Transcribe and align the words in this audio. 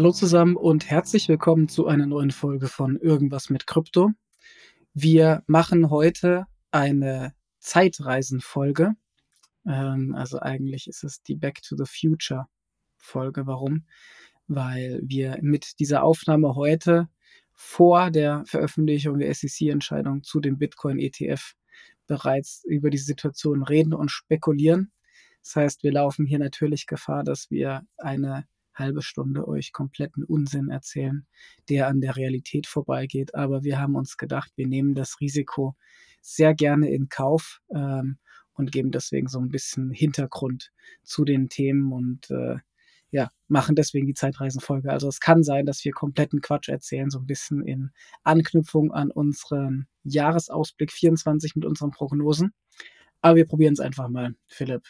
Hallo 0.00 0.12
zusammen 0.12 0.56
und 0.56 0.88
herzlich 0.88 1.28
willkommen 1.28 1.68
zu 1.68 1.86
einer 1.86 2.06
neuen 2.06 2.30
Folge 2.30 2.68
von 2.68 2.96
Irgendwas 2.96 3.50
mit 3.50 3.66
Krypto. 3.66 4.12
Wir 4.94 5.42
machen 5.46 5.90
heute 5.90 6.46
eine 6.70 7.34
Zeitreisenfolge. 7.58 8.94
Ähm, 9.66 10.14
also 10.14 10.38
eigentlich 10.38 10.86
ist 10.86 11.04
es 11.04 11.20
die 11.20 11.34
Back 11.34 11.60
to 11.60 11.76
the 11.76 11.84
Future 11.84 12.46
Folge. 12.96 13.46
Warum? 13.46 13.84
Weil 14.46 15.02
wir 15.04 15.36
mit 15.42 15.78
dieser 15.80 16.02
Aufnahme 16.02 16.54
heute 16.54 17.10
vor 17.52 18.10
der 18.10 18.44
Veröffentlichung 18.46 19.18
der 19.18 19.34
SEC-Entscheidung 19.34 20.22
zu 20.22 20.40
dem 20.40 20.56
Bitcoin-ETF 20.56 21.56
bereits 22.06 22.64
über 22.64 22.88
die 22.88 22.96
Situation 22.96 23.62
reden 23.62 23.92
und 23.92 24.10
spekulieren. 24.10 24.92
Das 25.42 25.56
heißt, 25.56 25.82
wir 25.82 25.92
laufen 25.92 26.24
hier 26.24 26.38
natürlich 26.38 26.86
Gefahr, 26.86 27.22
dass 27.22 27.50
wir 27.50 27.82
eine 27.98 28.46
halbe 28.80 29.02
Stunde 29.02 29.46
euch 29.46 29.72
kompletten 29.72 30.24
Unsinn 30.24 30.70
erzählen, 30.70 31.26
der 31.68 31.86
an 31.86 32.00
der 32.00 32.16
Realität 32.16 32.66
vorbeigeht. 32.66 33.34
Aber 33.34 33.62
wir 33.62 33.78
haben 33.78 33.94
uns 33.94 34.16
gedacht, 34.16 34.50
wir 34.56 34.66
nehmen 34.66 34.94
das 34.94 35.20
Risiko 35.20 35.76
sehr 36.20 36.54
gerne 36.54 36.90
in 36.90 37.08
Kauf 37.08 37.60
ähm, 37.72 38.18
und 38.54 38.72
geben 38.72 38.90
deswegen 38.90 39.28
so 39.28 39.38
ein 39.38 39.50
bisschen 39.50 39.90
Hintergrund 39.90 40.72
zu 41.02 41.24
den 41.24 41.48
Themen 41.48 41.92
und 41.92 42.30
äh, 42.30 42.56
ja, 43.10 43.28
machen 43.48 43.74
deswegen 43.74 44.06
die 44.06 44.14
Zeitreisenfolge. 44.14 44.90
Also 44.90 45.08
es 45.08 45.20
kann 45.20 45.42
sein, 45.42 45.66
dass 45.66 45.84
wir 45.84 45.92
kompletten 45.92 46.40
Quatsch 46.40 46.68
erzählen, 46.68 47.10
so 47.10 47.18
ein 47.18 47.26
bisschen 47.26 47.62
in 47.62 47.90
Anknüpfung 48.22 48.92
an 48.92 49.10
unseren 49.10 49.88
Jahresausblick 50.04 50.92
24 50.92 51.56
mit 51.56 51.64
unseren 51.64 51.90
Prognosen. 51.90 52.52
Aber 53.20 53.36
wir 53.36 53.46
probieren 53.46 53.74
es 53.74 53.80
einfach 53.80 54.08
mal, 54.08 54.34
Philipp. 54.46 54.82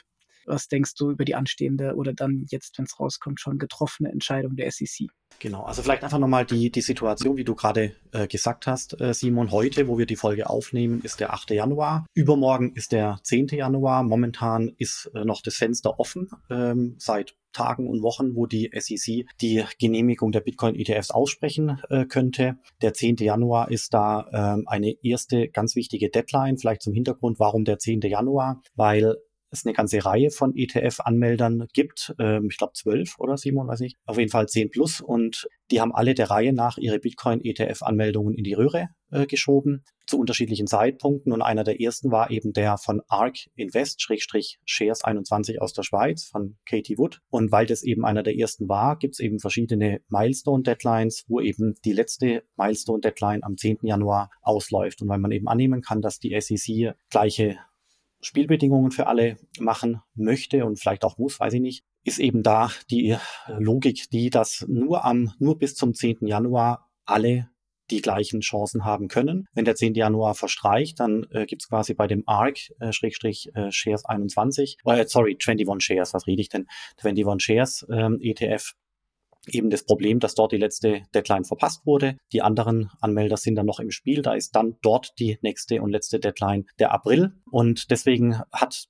Was 0.46 0.68
denkst 0.68 0.94
du 0.94 1.10
über 1.10 1.24
die 1.24 1.34
anstehende 1.34 1.94
oder 1.94 2.12
dann 2.12 2.46
jetzt, 2.50 2.78
wenn 2.78 2.84
es 2.84 2.98
rauskommt, 2.98 3.40
schon 3.40 3.58
getroffene 3.58 4.10
Entscheidung 4.10 4.56
der 4.56 4.70
SEC? 4.70 5.08
Genau, 5.38 5.62
also 5.62 5.82
vielleicht 5.82 6.04
einfach 6.04 6.18
nochmal 6.18 6.44
die, 6.44 6.70
die 6.70 6.80
Situation, 6.82 7.36
wie 7.36 7.44
du 7.44 7.54
gerade 7.54 7.94
äh, 8.12 8.26
gesagt 8.26 8.66
hast, 8.66 9.00
äh, 9.00 9.14
Simon. 9.14 9.50
Heute, 9.50 9.88
wo 9.88 9.96
wir 9.96 10.04
die 10.04 10.16
Folge 10.16 10.50
aufnehmen, 10.50 11.00
ist 11.02 11.20
der 11.20 11.32
8. 11.32 11.50
Januar. 11.50 12.04
Übermorgen 12.14 12.74
ist 12.74 12.92
der 12.92 13.20
10. 13.22 13.48
Januar. 13.48 14.02
Momentan 14.02 14.70
ist 14.76 15.10
äh, 15.14 15.24
noch 15.24 15.40
das 15.40 15.56
Fenster 15.56 15.98
offen 15.98 16.28
ähm, 16.50 16.96
seit 16.98 17.36
Tagen 17.52 17.88
und 17.88 18.02
Wochen, 18.02 18.36
wo 18.36 18.46
die 18.46 18.70
SEC 18.72 19.26
die 19.40 19.64
Genehmigung 19.78 20.30
der 20.30 20.40
Bitcoin-ETFs 20.40 21.10
aussprechen 21.10 21.80
äh, 21.88 22.04
könnte. 22.04 22.58
Der 22.82 22.92
10. 22.92 23.16
Januar 23.16 23.70
ist 23.70 23.94
da 23.94 24.28
ähm, 24.32 24.64
eine 24.68 24.94
erste 25.02 25.48
ganz 25.48 25.74
wichtige 25.74 26.10
Deadline. 26.10 26.58
Vielleicht 26.58 26.82
zum 26.82 26.92
Hintergrund, 26.92 27.40
warum 27.40 27.64
der 27.64 27.78
10. 27.78 28.02
Januar? 28.02 28.60
Weil 28.74 29.16
es 29.50 29.66
eine 29.66 29.74
ganze 29.74 30.04
Reihe 30.04 30.30
von 30.30 30.54
ETF-Anmeldern 30.54 31.66
gibt. 31.72 32.14
Ähm, 32.18 32.48
ich 32.50 32.58
glaube 32.58 32.72
zwölf 32.74 33.18
oder 33.18 33.36
Simon, 33.36 33.68
weiß 33.68 33.80
ich. 33.80 33.96
Auf 34.06 34.18
jeden 34.18 34.30
Fall 34.30 34.48
zehn 34.48 34.70
plus. 34.70 35.00
Und 35.00 35.48
die 35.70 35.80
haben 35.80 35.94
alle 35.94 36.14
der 36.14 36.30
Reihe 36.30 36.52
nach 36.52 36.78
ihre 36.78 36.98
Bitcoin-ETF-Anmeldungen 36.98 38.34
in 38.34 38.44
die 38.44 38.54
Röhre 38.54 38.88
äh, 39.10 39.26
geschoben 39.26 39.84
zu 40.06 40.18
unterschiedlichen 40.18 40.66
Zeitpunkten. 40.66 41.32
Und 41.32 41.42
einer 41.42 41.64
der 41.64 41.80
ersten 41.80 42.10
war 42.10 42.30
eben 42.30 42.52
der 42.52 42.78
von 42.78 43.00
ARK 43.08 43.36
Invest, 43.54 44.02
Schrägstrich 44.02 44.58
Shares 44.64 45.04
21 45.04 45.60
aus 45.60 45.72
der 45.72 45.82
Schweiz 45.82 46.24
von 46.24 46.56
Katie 46.66 46.98
Wood. 46.98 47.20
Und 47.30 47.52
weil 47.52 47.66
das 47.66 47.82
eben 47.82 48.04
einer 48.04 48.22
der 48.22 48.36
ersten 48.36 48.68
war, 48.68 48.98
gibt 48.98 49.14
es 49.14 49.20
eben 49.20 49.38
verschiedene 49.38 50.00
Milestone-Deadlines, 50.08 51.24
wo 51.28 51.40
eben 51.40 51.74
die 51.84 51.92
letzte 51.92 52.42
Milestone-Deadline 52.56 53.42
am 53.44 53.56
10. 53.56 53.78
Januar 53.82 54.30
ausläuft. 54.42 55.02
Und 55.02 55.08
weil 55.08 55.18
man 55.18 55.32
eben 55.32 55.48
annehmen 55.48 55.82
kann, 55.82 56.02
dass 56.02 56.18
die 56.18 56.38
SEC 56.40 56.94
gleiche 57.08 57.58
Spielbedingungen 58.20 58.90
für 58.90 59.06
alle 59.06 59.36
machen 59.58 60.00
möchte 60.14 60.64
und 60.64 60.78
vielleicht 60.78 61.04
auch 61.04 61.18
muss, 61.18 61.40
weiß 61.40 61.54
ich 61.54 61.60
nicht, 61.60 61.84
ist 62.04 62.18
eben 62.18 62.42
da 62.42 62.70
die 62.90 63.16
Logik, 63.58 64.10
die, 64.10 64.30
dass 64.30 64.64
nur 64.68 65.04
am, 65.04 65.32
nur 65.38 65.58
bis 65.58 65.74
zum 65.74 65.94
10. 65.94 66.26
Januar 66.26 66.90
alle 67.04 67.50
die 67.90 68.00
gleichen 68.00 68.40
Chancen 68.40 68.84
haben 68.84 69.08
können. 69.08 69.48
Wenn 69.52 69.64
der 69.64 69.74
10. 69.74 69.94
Januar 69.94 70.34
verstreicht, 70.34 71.00
dann 71.00 71.26
äh, 71.30 71.46
gibt 71.46 71.62
es 71.62 71.68
quasi 71.68 71.94
bei 71.94 72.06
dem 72.06 72.22
ARC 72.26 72.70
äh, 72.78 72.92
Schrägstrich 72.92 73.50
äh, 73.54 73.70
Shares 73.72 74.04
21, 74.04 74.78
äh, 74.84 75.04
sorry, 75.06 75.36
21 75.44 75.84
Shares, 75.84 76.14
was 76.14 76.26
rede 76.26 76.40
ich 76.40 76.48
denn? 76.48 76.66
21 77.02 77.44
Shares 77.44 77.86
ähm, 77.90 78.18
ETF 78.20 78.74
eben 79.48 79.70
das 79.70 79.84
Problem, 79.84 80.20
dass 80.20 80.34
dort 80.34 80.52
die 80.52 80.58
letzte 80.58 81.02
Deadline 81.14 81.44
verpasst 81.44 81.86
wurde. 81.86 82.16
Die 82.32 82.42
anderen 82.42 82.90
Anmelder 83.00 83.36
sind 83.36 83.56
dann 83.56 83.66
noch 83.66 83.80
im 83.80 83.90
Spiel. 83.90 84.22
Da 84.22 84.34
ist 84.34 84.54
dann 84.54 84.76
dort 84.82 85.18
die 85.18 85.38
nächste 85.42 85.80
und 85.82 85.90
letzte 85.90 86.20
Deadline 86.20 86.66
der 86.78 86.92
April. 86.92 87.32
Und 87.50 87.90
deswegen 87.90 88.40
hat 88.52 88.88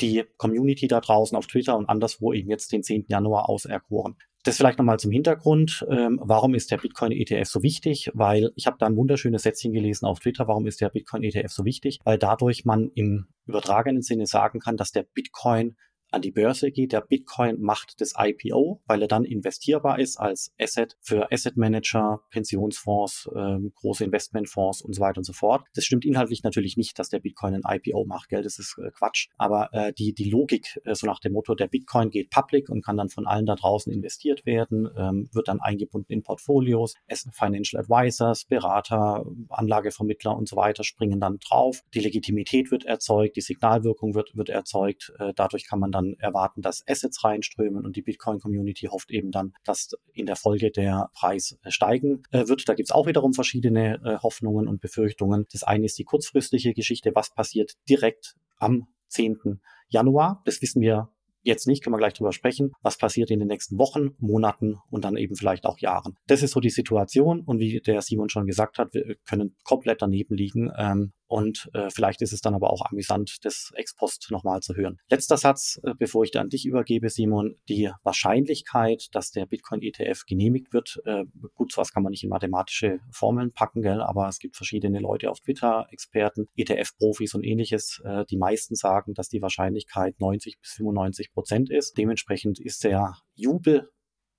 die 0.00 0.24
Community 0.36 0.88
da 0.88 1.00
draußen 1.00 1.36
auf 1.36 1.46
Twitter 1.46 1.76
und 1.76 1.88
anderswo 1.88 2.32
eben 2.32 2.50
jetzt 2.50 2.72
den 2.72 2.82
10. 2.82 3.06
Januar 3.08 3.48
auserkoren. 3.48 4.16
Das 4.44 4.56
vielleicht 4.56 4.78
nochmal 4.78 4.98
zum 4.98 5.12
Hintergrund. 5.12 5.86
Ähm, 5.88 6.18
warum 6.20 6.54
ist 6.54 6.72
der 6.72 6.78
Bitcoin-ETF 6.78 7.48
so 7.48 7.62
wichtig? 7.62 8.10
Weil 8.12 8.50
ich 8.56 8.66
habe 8.66 8.76
da 8.80 8.86
ein 8.86 8.96
wunderschönes 8.96 9.44
Sätzchen 9.44 9.72
gelesen 9.72 10.04
auf 10.04 10.18
Twitter. 10.18 10.48
Warum 10.48 10.66
ist 10.66 10.80
der 10.80 10.88
Bitcoin-ETF 10.88 11.52
so 11.52 11.64
wichtig? 11.64 12.00
Weil 12.02 12.18
dadurch 12.18 12.64
man 12.64 12.90
im 12.94 13.28
übertragenen 13.46 14.02
Sinne 14.02 14.26
sagen 14.26 14.58
kann, 14.58 14.76
dass 14.76 14.90
der 14.90 15.04
Bitcoin 15.04 15.76
an 16.12 16.22
die 16.22 16.30
Börse 16.30 16.70
geht. 16.70 16.92
Der 16.92 17.00
Bitcoin 17.00 17.60
macht 17.60 18.00
das 18.00 18.14
IPO, 18.16 18.80
weil 18.86 19.02
er 19.02 19.08
dann 19.08 19.24
investierbar 19.24 19.98
ist 19.98 20.18
als 20.18 20.52
Asset 20.60 20.96
für 21.00 21.30
Asset 21.32 21.56
Manager, 21.56 22.20
Pensionsfonds, 22.30 23.28
ähm, 23.34 23.72
große 23.74 24.04
Investmentfonds 24.04 24.82
und 24.82 24.94
so 24.94 25.00
weiter 25.00 25.18
und 25.18 25.24
so 25.24 25.32
fort. 25.32 25.64
Das 25.74 25.84
stimmt 25.84 26.04
inhaltlich 26.04 26.42
natürlich 26.42 26.76
nicht, 26.76 26.98
dass 26.98 27.08
der 27.08 27.20
Bitcoin 27.20 27.54
ein 27.54 27.62
IPO 27.66 28.04
macht, 28.04 28.28
gell? 28.28 28.42
Das 28.42 28.58
ist 28.58 28.76
äh, 28.78 28.90
Quatsch. 28.90 29.28
Aber 29.36 29.70
äh, 29.72 29.92
die, 29.92 30.12
die 30.12 30.30
Logik, 30.30 30.80
äh, 30.84 30.94
so 30.94 31.06
nach 31.06 31.20
dem 31.20 31.32
Motto, 31.32 31.54
der 31.54 31.68
Bitcoin 31.68 32.10
geht 32.10 32.30
public 32.30 32.68
und 32.68 32.84
kann 32.84 32.96
dann 32.96 33.08
von 33.08 33.26
allen 33.26 33.46
da 33.46 33.54
draußen 33.54 33.92
investiert 33.92 34.46
werden, 34.46 34.88
ähm, 34.96 35.28
wird 35.32 35.48
dann 35.48 35.60
eingebunden 35.60 36.12
in 36.12 36.22
Portfolios. 36.22 36.94
Es 37.06 37.26
Financial 37.32 37.80
Advisors, 37.82 38.44
Berater, 38.44 39.24
Anlagevermittler 39.48 40.36
und 40.36 40.48
so 40.48 40.56
weiter 40.56 40.84
springen 40.84 41.20
dann 41.20 41.38
drauf. 41.38 41.82
Die 41.94 42.00
Legitimität 42.00 42.70
wird 42.70 42.84
erzeugt, 42.84 43.36
die 43.36 43.40
Signalwirkung 43.40 44.14
wird, 44.14 44.36
wird 44.36 44.48
erzeugt. 44.48 45.12
Äh, 45.18 45.32
dadurch 45.34 45.66
kann 45.66 45.78
man 45.78 45.92
dann 45.92 46.01
dann 46.02 46.14
erwarten, 46.18 46.62
dass 46.62 46.84
Assets 46.86 47.24
reinströmen 47.24 47.84
und 47.84 47.96
die 47.96 48.02
Bitcoin-Community 48.02 48.86
hofft 48.86 49.10
eben 49.10 49.30
dann, 49.30 49.54
dass 49.64 49.90
in 50.12 50.26
der 50.26 50.36
Folge 50.36 50.70
der 50.70 51.10
Preis 51.14 51.58
äh, 51.62 51.70
steigen 51.70 52.22
äh, 52.30 52.48
wird. 52.48 52.68
Da 52.68 52.74
gibt 52.74 52.88
es 52.88 52.94
auch 52.94 53.06
wiederum 53.06 53.32
verschiedene 53.32 54.00
äh, 54.04 54.18
Hoffnungen 54.22 54.68
und 54.68 54.80
Befürchtungen. 54.80 55.46
Das 55.52 55.62
eine 55.62 55.86
ist 55.86 55.98
die 55.98 56.04
kurzfristige 56.04 56.74
Geschichte, 56.74 57.12
was 57.14 57.32
passiert 57.32 57.72
direkt 57.88 58.34
am 58.58 58.88
10. 59.08 59.60
Januar. 59.88 60.42
Das 60.44 60.62
wissen 60.62 60.80
wir 60.80 61.10
jetzt 61.42 61.66
nicht, 61.66 61.82
können 61.82 61.94
wir 61.94 61.98
gleich 61.98 62.14
drüber 62.14 62.32
sprechen, 62.32 62.72
was 62.82 62.96
passiert 62.96 63.30
in 63.30 63.40
den 63.40 63.48
nächsten 63.48 63.78
Wochen, 63.78 64.10
Monaten 64.18 64.76
und 64.90 65.04
dann 65.04 65.16
eben 65.16 65.34
vielleicht 65.34 65.66
auch 65.66 65.78
Jahren. 65.78 66.16
Das 66.26 66.42
ist 66.42 66.52
so 66.52 66.60
die 66.60 66.70
Situation 66.70 67.40
und 67.40 67.58
wie 67.58 67.80
der 67.80 68.00
Simon 68.00 68.28
schon 68.28 68.46
gesagt 68.46 68.78
hat, 68.78 68.94
wir 68.94 69.16
können 69.28 69.56
komplett 69.64 70.02
daneben 70.02 70.36
liegen. 70.36 70.70
Ähm, 70.76 71.12
und 71.32 71.70
äh, 71.72 71.88
vielleicht 71.88 72.20
ist 72.20 72.34
es 72.34 72.42
dann 72.42 72.54
aber 72.54 72.70
auch 72.70 72.84
amüsant, 72.84 73.38
das 73.40 73.72
Ex-Post 73.74 74.28
nochmal 74.30 74.60
zu 74.60 74.74
hören. 74.76 74.98
Letzter 75.08 75.38
Satz, 75.38 75.80
äh, 75.82 75.94
bevor 75.98 76.24
ich 76.24 76.30
dann 76.30 76.50
dich 76.50 76.66
übergebe, 76.66 77.08
Simon. 77.08 77.56
Die 77.70 77.90
Wahrscheinlichkeit, 78.02 79.08
dass 79.12 79.30
der 79.30 79.46
Bitcoin-ETF 79.46 80.26
genehmigt 80.26 80.74
wird, 80.74 81.00
äh, 81.06 81.24
gut, 81.54 81.72
sowas 81.72 81.90
kann 81.90 82.02
man 82.02 82.10
nicht 82.10 82.22
in 82.22 82.28
mathematische 82.28 82.98
Formeln 83.10 83.50
packen, 83.50 83.80
gell, 83.80 84.02
aber 84.02 84.28
es 84.28 84.40
gibt 84.40 84.56
verschiedene 84.56 85.00
Leute 85.00 85.30
auf 85.30 85.40
Twitter, 85.40 85.86
Experten, 85.90 86.48
ETF-Profis 86.54 87.34
und 87.34 87.44
ähnliches. 87.44 88.02
Äh, 88.04 88.26
die 88.26 88.36
meisten 88.36 88.74
sagen, 88.74 89.14
dass 89.14 89.28
die 89.28 89.40
Wahrscheinlichkeit 89.40 90.20
90 90.20 90.60
bis 90.60 90.72
95 90.72 91.32
Prozent 91.32 91.70
ist. 91.70 91.96
Dementsprechend 91.96 92.60
ist 92.60 92.84
der 92.84 93.16
Jubel 93.34 93.88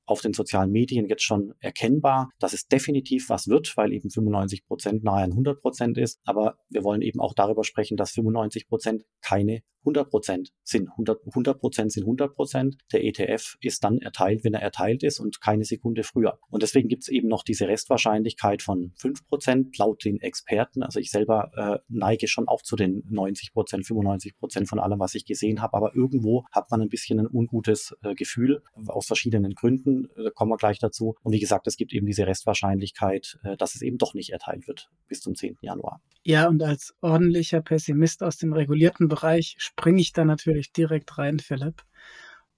auf 0.05 0.21
den 0.21 0.33
sozialen 0.33 0.71
Medien 0.71 1.07
jetzt 1.07 1.23
schon 1.23 1.53
erkennbar, 1.59 2.29
dass 2.39 2.53
es 2.53 2.67
definitiv 2.67 3.29
was 3.29 3.47
wird, 3.47 3.75
weil 3.77 3.93
eben 3.93 4.09
95 4.09 4.65
Prozent 4.65 5.03
nahe 5.03 5.23
an 5.23 5.31
100 5.31 5.61
Prozent 5.61 5.97
ist. 5.97 6.19
Aber 6.25 6.57
wir 6.69 6.83
wollen 6.83 7.01
eben 7.01 7.19
auch 7.19 7.33
darüber 7.33 7.63
sprechen, 7.63 7.97
dass 7.97 8.11
95 8.11 8.67
Prozent 8.67 9.05
keine 9.21 9.61
100 9.83 10.09
Prozent 10.09 10.49
sind. 10.63 10.89
100 10.89 11.59
Prozent 11.59 11.91
sind 11.91 12.03
100 12.03 12.33
Prozent. 12.33 12.77
Der 12.91 13.03
ETF 13.03 13.55
ist 13.61 13.83
dann 13.83 13.99
erteilt, 13.99 14.43
wenn 14.43 14.53
er 14.53 14.61
erteilt 14.61 15.03
ist 15.03 15.19
und 15.19 15.41
keine 15.41 15.65
Sekunde 15.65 16.03
früher. 16.03 16.39
Und 16.49 16.63
deswegen 16.63 16.87
gibt 16.87 17.03
es 17.03 17.09
eben 17.09 17.27
noch 17.27 17.43
diese 17.43 17.67
Restwahrscheinlichkeit 17.67 18.61
von 18.61 18.93
5 18.97 19.27
Prozent 19.27 19.77
laut 19.77 20.03
den 20.05 20.19
Experten. 20.19 20.83
Also 20.83 20.99
ich 20.99 21.11
selber 21.11 21.51
äh, 21.55 21.79
neige 21.89 22.27
schon 22.27 22.47
auch 22.47 22.61
zu 22.61 22.75
den 22.75 23.03
90 23.09 23.53
Prozent, 23.53 23.85
95 23.85 24.37
Prozent 24.37 24.69
von 24.69 24.79
allem, 24.79 24.99
was 24.99 25.15
ich 25.15 25.25
gesehen 25.25 25.61
habe. 25.61 25.75
Aber 25.75 25.95
irgendwo 25.95 26.45
hat 26.51 26.71
man 26.71 26.81
ein 26.81 26.89
bisschen 26.89 27.19
ein 27.19 27.27
ungutes 27.27 27.95
äh, 28.03 28.15
Gefühl 28.15 28.63
aus 28.87 29.07
verschiedenen 29.07 29.53
Gründen. 29.53 29.92
Da 30.15 30.29
kommen 30.31 30.51
wir 30.51 30.57
gleich 30.57 30.79
dazu. 30.79 31.15
Und 31.23 31.33
wie 31.33 31.39
gesagt, 31.39 31.67
es 31.67 31.77
gibt 31.77 31.93
eben 31.93 32.05
diese 32.05 32.27
Restwahrscheinlichkeit, 32.27 33.39
äh, 33.43 33.57
dass 33.57 33.75
es 33.75 33.81
eben 33.81 33.97
doch 33.97 34.13
nicht 34.13 34.31
erteilt 34.31 34.67
wird 34.67 34.89
bis 35.07 35.21
zum 35.21 35.35
10. 35.35 35.57
Januar. 35.61 36.01
Ja, 36.23 36.47
und 36.47 36.61
als 36.63 36.95
ordentlicher 37.01 37.61
Pessimist 37.61 38.23
aus 38.23 38.37
dem 38.37 38.53
regulierten 38.53 39.07
Bereich 39.07 39.55
springe 39.57 40.01
ich 40.01 40.13
da 40.13 40.25
natürlich 40.25 40.71
direkt 40.71 41.17
rein, 41.17 41.39
Philipp, 41.39 41.83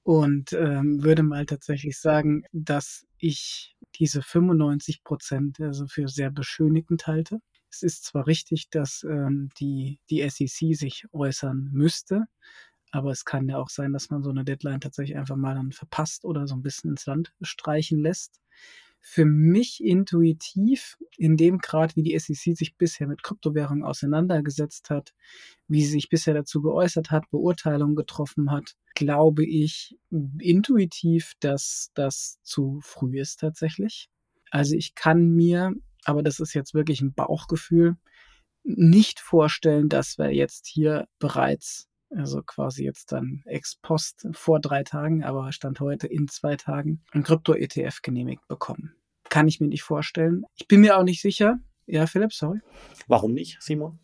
und 0.03 0.53
ähm, 0.53 1.03
würde 1.03 1.23
mal 1.23 1.47
tatsächlich 1.47 1.99
sagen, 1.99 2.43
dass 2.51 3.07
ich 3.17 3.75
diese 3.95 4.21
95 4.21 5.03
Prozent 5.03 5.59
also 5.59 5.87
für 5.87 6.07
sehr 6.07 6.29
beschönigend 6.29 7.07
halte. 7.07 7.39
Es 7.71 7.81
ist 7.81 8.05
zwar 8.05 8.27
richtig, 8.27 8.69
dass 8.69 9.03
ähm, 9.03 9.49
die, 9.59 9.99
die 10.11 10.21
SEC 10.29 10.75
sich 10.75 11.05
äußern 11.11 11.69
müsste, 11.71 12.25
Aber 12.95 13.11
es 13.11 13.25
kann 13.25 13.49
ja 13.49 13.57
auch 13.57 13.67
sein, 13.69 13.91
dass 13.91 14.09
man 14.09 14.23
so 14.23 14.29
eine 14.29 14.45
Deadline 14.45 14.79
tatsächlich 14.79 15.17
einfach 15.17 15.35
mal 15.35 15.53
dann 15.53 15.73
verpasst 15.73 16.23
oder 16.23 16.47
so 16.47 16.55
ein 16.55 16.61
bisschen 16.61 16.91
ins 16.91 17.05
Land 17.05 17.33
streichen 17.41 17.99
lässt. 17.99 18.39
Für 19.01 19.25
mich 19.25 19.83
intuitiv, 19.83 20.97
in 21.17 21.35
dem 21.35 21.57
Grad, 21.57 21.97
wie 21.97 22.03
die 22.03 22.17
SEC 22.17 22.55
sich 22.55 22.77
bisher 22.77 23.05
mit 23.07 23.21
Kryptowährungen 23.21 23.83
auseinandergesetzt 23.83 24.89
hat, 24.89 25.13
wie 25.67 25.83
sie 25.83 25.91
sich 25.91 26.07
bisher 26.07 26.33
dazu 26.33 26.61
geäußert 26.61 27.11
hat, 27.11 27.29
Beurteilungen 27.31 27.97
getroffen 27.97 28.49
hat, 28.49 28.77
glaube 28.95 29.45
ich 29.45 29.99
intuitiv, 30.39 31.33
dass 31.41 31.91
das 31.95 32.39
zu 32.43 32.79
früh 32.81 33.19
ist 33.19 33.41
tatsächlich. 33.41 34.09
Also 34.51 34.75
ich 34.75 34.95
kann 34.95 35.31
mir, 35.31 35.73
aber 36.05 36.23
das 36.23 36.39
ist 36.39 36.53
jetzt 36.53 36.73
wirklich 36.73 37.01
ein 37.01 37.13
Bauchgefühl, 37.13 37.97
nicht 38.63 39.19
vorstellen, 39.19 39.89
dass 39.89 40.17
wir 40.17 40.33
jetzt 40.33 40.65
hier 40.65 41.09
bereits, 41.19 41.89
also 42.09 42.41
quasi 42.43 42.83
jetzt 42.83 43.11
dann 43.11 43.41
ex 43.45 43.75
post 43.75 44.27
vor 44.31 44.59
drei 44.59 44.83
Tagen, 44.83 45.23
aber 45.23 45.51
Stand 45.51 45.79
heute 45.79 46.07
in 46.07 46.27
zwei 46.27 46.55
Tagen, 46.55 47.01
ein 47.11 47.23
Krypto-ETF 47.23 48.01
genehmigt 48.01 48.47
bekommen. 48.47 48.95
Kann 49.29 49.47
ich 49.47 49.59
mir 49.59 49.67
nicht 49.67 49.83
vorstellen. 49.83 50.43
Ich 50.55 50.67
bin 50.67 50.81
mir 50.81 50.97
auch 50.97 51.03
nicht 51.03 51.21
sicher. 51.21 51.59
Ja, 51.87 52.07
Philipp, 52.07 52.33
sorry. 52.33 52.59
Warum 53.07 53.33
nicht, 53.33 53.61
Simon? 53.61 53.99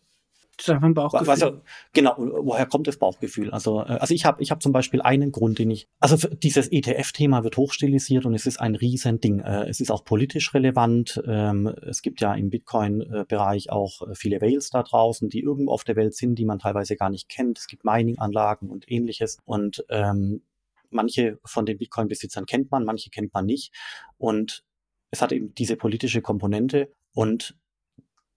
Das 0.66 0.74
einfach 0.76 0.86
ein 0.86 0.94
Bauchgefühl. 0.94 1.30
Also, 1.30 1.60
genau, 1.92 2.14
woher 2.16 2.66
kommt 2.66 2.86
das 2.86 2.96
Bauchgefühl? 2.96 3.50
Also, 3.50 3.80
äh, 3.80 3.98
also 3.98 4.14
ich 4.14 4.24
habe 4.24 4.42
ich 4.42 4.50
hab 4.50 4.62
zum 4.62 4.72
Beispiel 4.72 5.02
einen 5.02 5.32
Grund, 5.32 5.58
den 5.58 5.70
ich, 5.70 5.88
also 6.00 6.16
dieses 6.28 6.68
ETF-Thema 6.70 7.44
wird 7.44 7.56
hochstilisiert 7.56 8.24
und 8.26 8.34
es 8.34 8.46
ist 8.46 8.60
ein 8.60 8.74
Riesending. 8.74 9.40
Äh, 9.40 9.68
es 9.68 9.80
ist 9.80 9.90
auch 9.90 10.04
politisch 10.04 10.54
relevant. 10.54 11.22
Ähm, 11.26 11.66
es 11.66 12.02
gibt 12.02 12.20
ja 12.20 12.34
im 12.34 12.50
Bitcoin-Bereich 12.50 13.70
auch 13.70 14.02
äh, 14.02 14.14
viele 14.14 14.40
Whales 14.40 14.70
da 14.70 14.82
draußen, 14.82 15.28
die 15.28 15.40
irgendwo 15.40 15.72
auf 15.72 15.84
der 15.84 15.96
Welt 15.96 16.14
sind, 16.14 16.36
die 16.36 16.44
man 16.44 16.58
teilweise 16.58 16.96
gar 16.96 17.10
nicht 17.10 17.28
kennt. 17.28 17.58
Es 17.58 17.66
gibt 17.66 17.84
Mining-Anlagen 17.84 18.70
und 18.70 18.90
ähnliches. 18.90 19.38
Und 19.44 19.84
ähm, 19.88 20.42
manche 20.90 21.38
von 21.44 21.66
den 21.66 21.78
Bitcoin-Besitzern 21.78 22.46
kennt 22.46 22.70
man, 22.70 22.84
manche 22.84 23.10
kennt 23.10 23.34
man 23.34 23.46
nicht. 23.46 23.72
Und 24.18 24.64
es 25.10 25.22
hat 25.22 25.32
eben 25.32 25.54
diese 25.54 25.76
politische 25.76 26.22
Komponente 26.22 26.92
und 27.14 27.56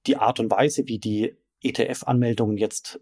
die 0.08 0.18
Art 0.18 0.40
und 0.40 0.52
Weise, 0.52 0.88
wie 0.88 1.00
die 1.00 1.36
ETF-Anmeldungen 1.66 2.58
jetzt 2.58 3.00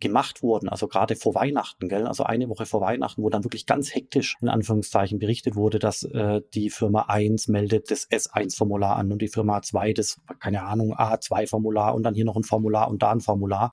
gemacht 0.00 0.42
wurden, 0.42 0.68
also 0.68 0.88
gerade 0.88 1.16
vor 1.16 1.34
Weihnachten, 1.34 1.88
gell? 1.88 2.06
also 2.06 2.24
eine 2.24 2.48
Woche 2.48 2.66
vor 2.66 2.80
Weihnachten, 2.80 3.22
wo 3.22 3.30
dann 3.30 3.44
wirklich 3.44 3.66
ganz 3.66 3.94
hektisch 3.94 4.36
in 4.40 4.48
Anführungszeichen 4.48 5.18
berichtet 5.18 5.56
wurde, 5.56 5.78
dass 5.78 6.02
äh, 6.02 6.42
die 6.54 6.70
Firma 6.70 7.06
1 7.08 7.48
meldet 7.48 7.90
das 7.90 8.08
S1-Formular 8.10 8.96
an 8.96 9.12
und 9.12 9.22
die 9.22 9.28
Firma 9.28 9.62
2 9.62 9.94
das, 9.94 10.20
keine 10.38 10.64
Ahnung, 10.64 10.94
A2-Formular 10.94 11.94
und 11.94 12.02
dann 12.02 12.14
hier 12.14 12.24
noch 12.24 12.36
ein 12.36 12.44
Formular 12.44 12.88
und 12.88 13.02
da 13.02 13.12
ein 13.12 13.20
Formular. 13.20 13.70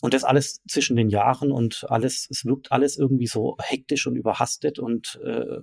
Und 0.00 0.12
das 0.12 0.24
alles 0.24 0.60
zwischen 0.68 0.96
den 0.96 1.08
Jahren 1.08 1.50
und 1.50 1.86
alles, 1.88 2.28
es 2.30 2.44
wirkt 2.44 2.72
alles 2.72 2.98
irgendwie 2.98 3.26
so 3.26 3.56
hektisch 3.58 4.06
und 4.06 4.16
überhastet 4.16 4.78
und 4.78 5.18
äh, 5.24 5.60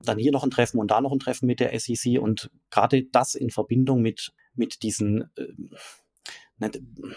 dann 0.00 0.18
hier 0.18 0.32
noch 0.32 0.42
ein 0.42 0.50
Treffen 0.50 0.78
und 0.80 0.90
da 0.90 1.00
noch 1.00 1.12
ein 1.12 1.18
Treffen 1.18 1.46
mit 1.46 1.60
der 1.60 1.78
SEC 1.78 2.18
und 2.18 2.50
gerade 2.70 3.04
das 3.04 3.34
in 3.34 3.50
Verbindung 3.50 4.00
mit, 4.00 4.32
mit 4.54 4.82
diesen 4.82 5.30
äh, 5.36 5.52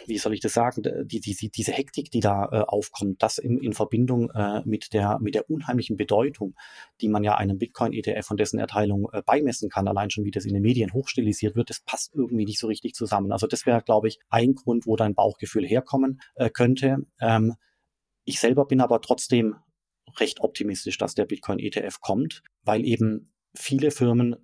wie 0.06 0.18
soll 0.18 0.34
ich 0.34 0.40
das 0.40 0.54
sagen, 0.54 0.84
die, 1.06 1.20
die, 1.20 1.50
diese 1.50 1.72
Hektik, 1.72 2.12
die 2.12 2.20
da 2.20 2.46
äh, 2.52 2.62
aufkommt, 2.62 3.24
das 3.24 3.38
in, 3.38 3.58
in 3.58 3.74
Verbindung 3.74 4.30
äh, 4.32 4.62
mit, 4.66 4.94
der, 4.94 5.20
mit 5.20 5.36
der 5.36 5.50
unheimlichen 5.50 5.98
Bedeutung, 5.98 6.56
die 7.02 7.10
man 7.10 7.24
ja 7.24 7.36
einem 7.36 7.58
Bitcoin-ETF 7.58 8.32
und 8.32 8.40
dessen 8.40 8.60
Erteilung 8.60 9.10
äh, 9.12 9.22
beimessen 9.26 9.70
kann, 9.70 9.88
allein 9.88 10.12
schon 10.12 10.26
wie 10.26 10.32
das 10.32 10.46
in 10.46 10.54
den 10.54 10.62
Medien 10.62 10.94
hochstilisiert 10.94 11.56
wird, 11.56 11.70
das 11.70 11.80
passt 11.82 12.14
irgendwie 12.14 12.46
nicht 12.46 12.60
so 12.60 12.68
richtig 12.68 12.94
zusammen. 12.94 13.32
Also 13.32 13.48
das 13.48 13.66
wäre, 13.66 13.82
glaube 13.82 14.08
ich, 14.08 14.20
ein 14.30 14.54
Grund, 14.54 14.86
wo 14.86 14.96
dein 14.96 15.16
Bauchgefühl 15.16 15.66
herkommen 15.66 16.22
äh, 16.36 16.50
könnte. 16.50 16.98
Ähm, 17.20 17.56
ich 18.26 18.40
selber 18.40 18.66
bin 18.66 18.82
aber 18.82 19.02
trotzdem 19.02 19.56
recht 20.20 20.42
optimistisch, 20.42 20.98
dass 20.98 21.16
der 21.16 21.26
Bitcoin-ETF 21.26 22.00
kommt, 22.02 22.44
weil 22.64 22.86
eben 22.86 23.34
viele 23.56 23.92
Firmen 23.92 24.36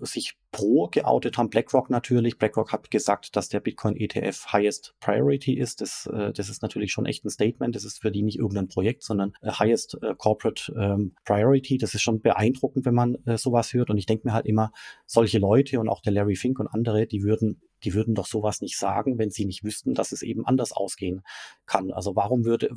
sich 0.00 0.36
pro 0.52 0.88
geoutet 0.88 1.38
haben. 1.38 1.50
BlackRock 1.50 1.90
natürlich. 1.90 2.38
BlackRock 2.38 2.72
hat 2.72 2.90
gesagt, 2.90 3.36
dass 3.36 3.48
der 3.48 3.60
Bitcoin 3.60 3.96
ETF 3.96 4.52
Highest 4.52 4.94
Priority 5.00 5.54
ist. 5.54 5.80
Das, 5.80 6.06
äh, 6.06 6.32
das 6.32 6.48
ist 6.48 6.62
natürlich 6.62 6.92
schon 6.92 7.06
echt 7.06 7.24
ein 7.24 7.30
Statement. 7.30 7.74
Das 7.74 7.84
ist 7.84 8.00
für 8.00 8.10
die 8.10 8.22
nicht 8.22 8.38
irgendein 8.38 8.68
Projekt, 8.68 9.02
sondern 9.02 9.32
äh, 9.42 9.50
Highest 9.52 9.98
Corporate 10.18 10.72
ähm, 10.76 11.14
Priority. 11.24 11.78
Das 11.78 11.94
ist 11.94 12.02
schon 12.02 12.20
beeindruckend, 12.20 12.84
wenn 12.84 12.94
man 12.94 13.18
sowas 13.36 13.72
hört. 13.72 13.90
Und 13.90 13.98
ich 13.98 14.06
denke 14.06 14.26
mir 14.26 14.34
halt 14.34 14.46
immer, 14.46 14.72
solche 15.06 15.38
Leute 15.38 15.80
und 15.80 15.88
auch 15.88 16.02
der 16.02 16.12
Larry 16.12 16.36
Fink 16.36 16.58
und 16.58 16.66
andere, 16.66 17.06
die 17.06 17.22
würden 17.22 17.60
die 17.84 17.94
würden 17.94 18.14
doch 18.14 18.26
sowas 18.26 18.60
nicht 18.60 18.78
sagen, 18.78 19.18
wenn 19.18 19.30
sie 19.30 19.46
nicht 19.46 19.64
wüssten, 19.64 19.94
dass 19.94 20.12
es 20.12 20.22
eben 20.22 20.46
anders 20.46 20.72
ausgehen 20.72 21.22
kann. 21.66 21.90
Also 21.92 22.16
warum 22.16 22.44
würde. 22.44 22.70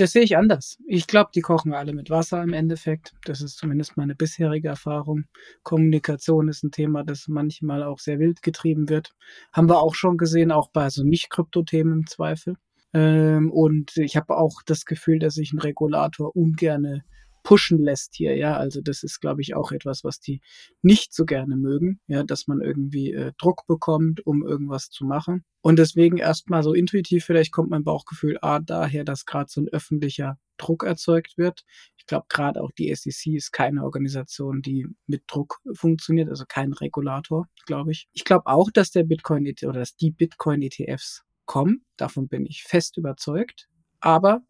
Das 0.00 0.12
sehe 0.12 0.22
ich 0.22 0.38
anders. 0.38 0.78
Ich 0.86 1.06
glaube, 1.06 1.28
die 1.34 1.42
kochen 1.42 1.74
alle 1.74 1.92
mit 1.92 2.08
Wasser 2.08 2.42
im 2.42 2.54
Endeffekt. 2.54 3.12
Das 3.26 3.42
ist 3.42 3.58
zumindest 3.58 3.98
meine 3.98 4.14
bisherige 4.14 4.68
Erfahrung. 4.68 5.24
Kommunikation 5.62 6.48
ist 6.48 6.64
ein 6.64 6.70
Thema, 6.70 7.04
das 7.04 7.28
manchmal 7.28 7.82
auch 7.82 7.98
sehr 7.98 8.18
wild 8.18 8.40
getrieben 8.40 8.88
wird. 8.88 9.14
Haben 9.52 9.68
wir 9.68 9.82
auch 9.82 9.94
schon 9.94 10.16
gesehen, 10.16 10.52
auch 10.52 10.70
bei 10.70 10.88
so 10.88 11.04
Nicht-Krypto-Themen 11.04 11.92
im 11.92 12.06
Zweifel. 12.06 12.56
Ähm, 12.94 13.50
und 13.50 13.94
ich 13.98 14.16
habe 14.16 14.38
auch 14.38 14.62
das 14.64 14.86
Gefühl, 14.86 15.18
dass 15.18 15.34
sich 15.34 15.52
ein 15.52 15.58
Regulator 15.58 16.34
ungerne 16.34 17.04
pushen 17.42 17.78
lässt 17.78 18.14
hier, 18.14 18.36
ja. 18.36 18.56
Also 18.56 18.80
das 18.80 19.02
ist, 19.02 19.20
glaube 19.20 19.42
ich, 19.42 19.54
auch 19.54 19.72
etwas, 19.72 20.04
was 20.04 20.20
die 20.20 20.40
nicht 20.82 21.14
so 21.14 21.24
gerne 21.24 21.56
mögen, 21.56 22.00
ja, 22.06 22.22
dass 22.24 22.46
man 22.46 22.60
irgendwie 22.60 23.12
äh, 23.12 23.32
Druck 23.38 23.66
bekommt, 23.66 24.26
um 24.26 24.46
irgendwas 24.46 24.90
zu 24.90 25.04
machen. 25.04 25.44
Und 25.62 25.78
deswegen 25.78 26.16
erstmal 26.16 26.62
so 26.62 26.72
intuitiv, 26.72 27.24
vielleicht 27.24 27.52
kommt 27.52 27.70
mein 27.70 27.84
Bauchgefühl 27.84 28.38
A 28.40 28.60
daher, 28.60 29.04
dass 29.04 29.26
gerade 29.26 29.50
so 29.50 29.60
ein 29.60 29.68
öffentlicher 29.68 30.38
Druck 30.56 30.84
erzeugt 30.84 31.38
wird. 31.38 31.64
Ich 31.96 32.06
glaube, 32.06 32.26
gerade 32.28 32.62
auch 32.62 32.70
die 32.72 32.94
SEC 32.94 33.34
ist 33.34 33.52
keine 33.52 33.84
Organisation, 33.84 34.62
die 34.62 34.86
mit 35.06 35.22
Druck 35.26 35.58
funktioniert, 35.74 36.28
also 36.28 36.44
kein 36.46 36.72
Regulator, 36.72 37.46
glaube 37.66 37.92
ich. 37.92 38.08
Ich 38.12 38.24
glaube 38.24 38.46
auch, 38.46 38.70
dass 38.70 38.90
der 38.90 39.04
Bitcoin 39.04 39.46
e 39.46 39.54
oder 39.64 39.80
dass 39.80 39.96
die 39.96 40.10
Bitcoin 40.10 40.62
ETFs 40.62 41.24
kommen. 41.46 41.84
Davon 41.96 42.28
bin 42.28 42.46
ich 42.46 42.62
fest 42.62 42.96
überzeugt. 42.96 43.68
Aber 44.00 44.42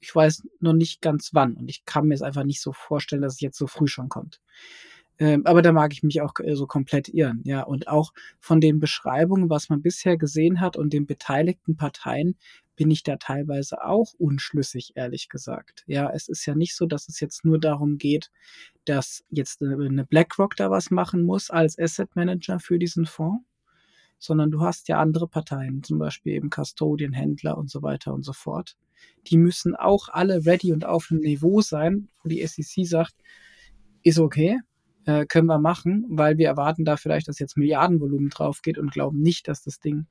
ich 0.00 0.14
weiß 0.14 0.46
noch 0.60 0.72
nicht 0.72 1.00
ganz 1.02 1.30
wann 1.32 1.54
und 1.54 1.68
ich 1.68 1.84
kann 1.84 2.06
mir 2.06 2.14
es 2.14 2.22
einfach 2.22 2.44
nicht 2.44 2.60
so 2.60 2.72
vorstellen, 2.72 3.22
dass 3.22 3.34
es 3.34 3.40
jetzt 3.40 3.58
so 3.58 3.66
früh 3.66 3.88
schon 3.88 4.08
kommt. 4.08 4.40
Ähm, 5.18 5.46
aber 5.46 5.62
da 5.62 5.72
mag 5.72 5.92
ich 5.92 6.02
mich 6.02 6.20
auch 6.20 6.34
äh, 6.40 6.54
so 6.54 6.66
komplett 6.66 7.08
irren, 7.08 7.40
ja. 7.44 7.62
Und 7.62 7.88
auch 7.88 8.12
von 8.38 8.60
den 8.60 8.80
Beschreibungen, 8.80 9.48
was 9.48 9.68
man 9.70 9.80
bisher 9.82 10.16
gesehen 10.18 10.60
hat 10.60 10.76
und 10.76 10.92
den 10.92 11.06
beteiligten 11.06 11.76
Parteien, 11.76 12.36
bin 12.76 12.90
ich 12.90 13.02
da 13.02 13.16
teilweise 13.16 13.82
auch 13.82 14.12
unschlüssig, 14.18 14.92
ehrlich 14.96 15.30
gesagt. 15.30 15.84
Ja, 15.86 16.10
es 16.10 16.28
ist 16.28 16.44
ja 16.44 16.54
nicht 16.54 16.76
so, 16.76 16.84
dass 16.86 17.08
es 17.08 17.20
jetzt 17.20 17.44
nur 17.44 17.58
darum 17.58 17.96
geht, 17.96 18.30
dass 18.84 19.24
jetzt 19.30 19.62
eine 19.62 20.04
BlackRock 20.04 20.56
da 20.56 20.70
was 20.70 20.90
machen 20.90 21.24
muss 21.24 21.50
als 21.50 21.78
Asset 21.78 22.14
Manager 22.14 22.60
für 22.60 22.78
diesen 22.78 23.06
Fonds, 23.06 23.42
sondern 24.18 24.50
du 24.50 24.60
hast 24.60 24.88
ja 24.88 25.00
andere 25.00 25.26
Parteien, 25.28 25.82
zum 25.82 25.98
Beispiel 25.98 26.34
eben 26.34 26.50
Custodian, 26.50 27.14
Händler 27.14 27.56
und 27.56 27.70
so 27.70 27.82
weiter 27.82 28.12
und 28.12 28.22
so 28.24 28.34
fort. 28.34 28.76
Die 29.26 29.36
müssen 29.36 29.74
auch 29.74 30.08
alle 30.08 30.46
ready 30.46 30.72
und 30.72 30.84
auf 30.84 31.08
einem 31.10 31.20
Niveau 31.20 31.60
sein, 31.60 32.08
wo 32.22 32.28
die 32.28 32.46
SEC 32.46 32.86
sagt, 32.86 33.14
ist 34.02 34.18
okay, 34.18 34.60
äh, 35.04 35.26
können 35.26 35.46
wir 35.46 35.58
machen, 35.58 36.06
weil 36.08 36.38
wir 36.38 36.48
erwarten 36.48 36.84
da 36.84 36.96
vielleicht, 36.96 37.28
dass 37.28 37.38
jetzt 37.38 37.56
Milliardenvolumen 37.56 38.30
drauf 38.30 38.62
geht 38.62 38.78
und 38.78 38.92
glauben 38.92 39.20
nicht, 39.20 39.48
dass 39.48 39.62
das 39.62 39.80
Ding 39.80 40.06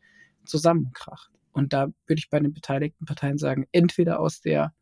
zusammenkracht. 0.45 1.31
Und 1.51 1.73
da 1.73 1.87
würde 2.07 2.19
ich 2.19 2.29
bei 2.29 2.39
den 2.39 2.53
beteiligten 2.53 3.05
Parteien 3.05 3.37
sagen, 3.37 3.65
entweder 3.71 4.19
aus 4.19 4.41
der 4.41 4.73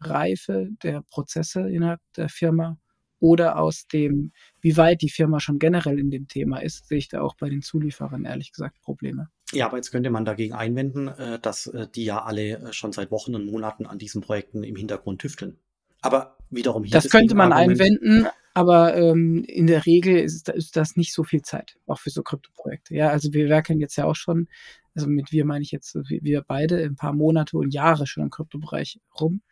Reife 0.00 0.68
der 0.82 1.02
Prozesse 1.02 1.68
innerhalb 1.68 2.00
der 2.16 2.28
Firma 2.28 2.78
oder 3.20 3.58
aus 3.58 3.86
dem, 3.86 4.32
wie 4.60 4.76
weit 4.76 5.02
die 5.02 5.10
Firma 5.10 5.40
schon 5.40 5.58
generell 5.58 5.98
in 5.98 6.10
dem 6.10 6.28
Thema 6.28 6.58
ist, 6.58 6.86
sehe 6.86 6.98
ich 6.98 7.08
da 7.08 7.20
auch 7.20 7.34
bei 7.36 7.48
den 7.48 7.62
Zulieferern 7.62 8.24
ehrlich 8.24 8.52
gesagt 8.52 8.80
Probleme. 8.82 9.28
Ja, 9.52 9.66
aber 9.66 9.76
jetzt 9.76 9.90
könnte 9.90 10.10
man 10.10 10.24
dagegen 10.24 10.54
einwenden, 10.54 11.08
äh, 11.08 11.38
dass 11.38 11.66
äh, 11.66 11.86
die 11.94 12.04
ja 12.04 12.22
alle 12.22 12.58
äh, 12.58 12.72
schon 12.72 12.92
seit 12.92 13.10
Wochen 13.10 13.34
und 13.34 13.46
Monaten 13.46 13.86
an 13.86 13.98
diesen 13.98 14.20
Projekten 14.20 14.62
im 14.62 14.76
Hintergrund 14.76 15.20
tüfteln. 15.20 15.58
Aber 16.00 16.36
wiederum 16.50 16.84
hier. 16.84 16.92
Das 16.92 17.10
könnte 17.10 17.34
man 17.34 17.52
einwenden, 17.52 18.28
aber 18.54 18.96
ähm, 18.96 19.44
in 19.46 19.66
der 19.66 19.84
Regel 19.84 20.16
ist, 20.16 20.48
ist, 20.48 20.76
das 20.76 20.96
nicht 20.96 21.12
so 21.12 21.24
viel 21.24 21.42
Zeit, 21.42 21.76
auch 21.86 21.98
für 21.98 22.10
so 22.10 22.22
Krypto-Projekte. 22.22 22.94
Ja, 22.94 23.08
also 23.08 23.32
wir 23.32 23.48
werkeln 23.48 23.80
jetzt 23.80 23.96
ja 23.96 24.04
auch 24.04 24.14
schon, 24.14 24.48
also 24.94 25.08
mit 25.08 25.32
wir 25.32 25.44
meine 25.44 25.62
ich 25.62 25.72
jetzt 25.72 25.94
wir 25.94 26.42
beide 26.42 26.82
ein 26.84 26.96
paar 26.96 27.12
Monate 27.12 27.56
und 27.56 27.74
Jahre 27.74 28.06
schon 28.06 28.22
im 28.22 28.30
Kryptobereich 28.30 29.00
rum 29.18 29.42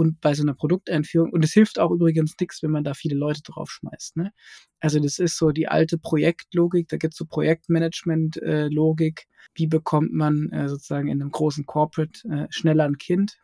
und 0.00 0.20
bei 0.22 0.32
so 0.32 0.42
einer 0.42 0.54
Produkteinführung. 0.54 1.30
Und 1.30 1.44
es 1.44 1.52
hilft 1.52 1.78
auch 1.78 1.90
übrigens 1.90 2.34
nichts, 2.40 2.62
wenn 2.62 2.70
man 2.70 2.84
da 2.84 2.94
viele 2.94 3.16
Leute 3.16 3.42
draufschmeißt. 3.42 4.16
Ne? 4.16 4.32
Also 4.80 4.98
das 4.98 5.18
ist 5.18 5.36
so 5.36 5.50
die 5.50 5.68
alte 5.68 5.98
Projektlogik, 5.98 6.88
da 6.88 6.96
gibt 6.96 7.12
es 7.12 7.18
so 7.18 7.26
Projektmanagement-Logik. 7.26 9.26
Wie 9.54 9.66
bekommt 9.66 10.14
man 10.14 10.48
äh, 10.52 10.70
sozusagen 10.70 11.08
in 11.08 11.20
einem 11.20 11.30
großen 11.30 11.66
Corporate 11.66 12.26
äh, 12.30 12.46
schneller 12.48 12.84
ein 12.84 12.96
Kind? 12.96 13.36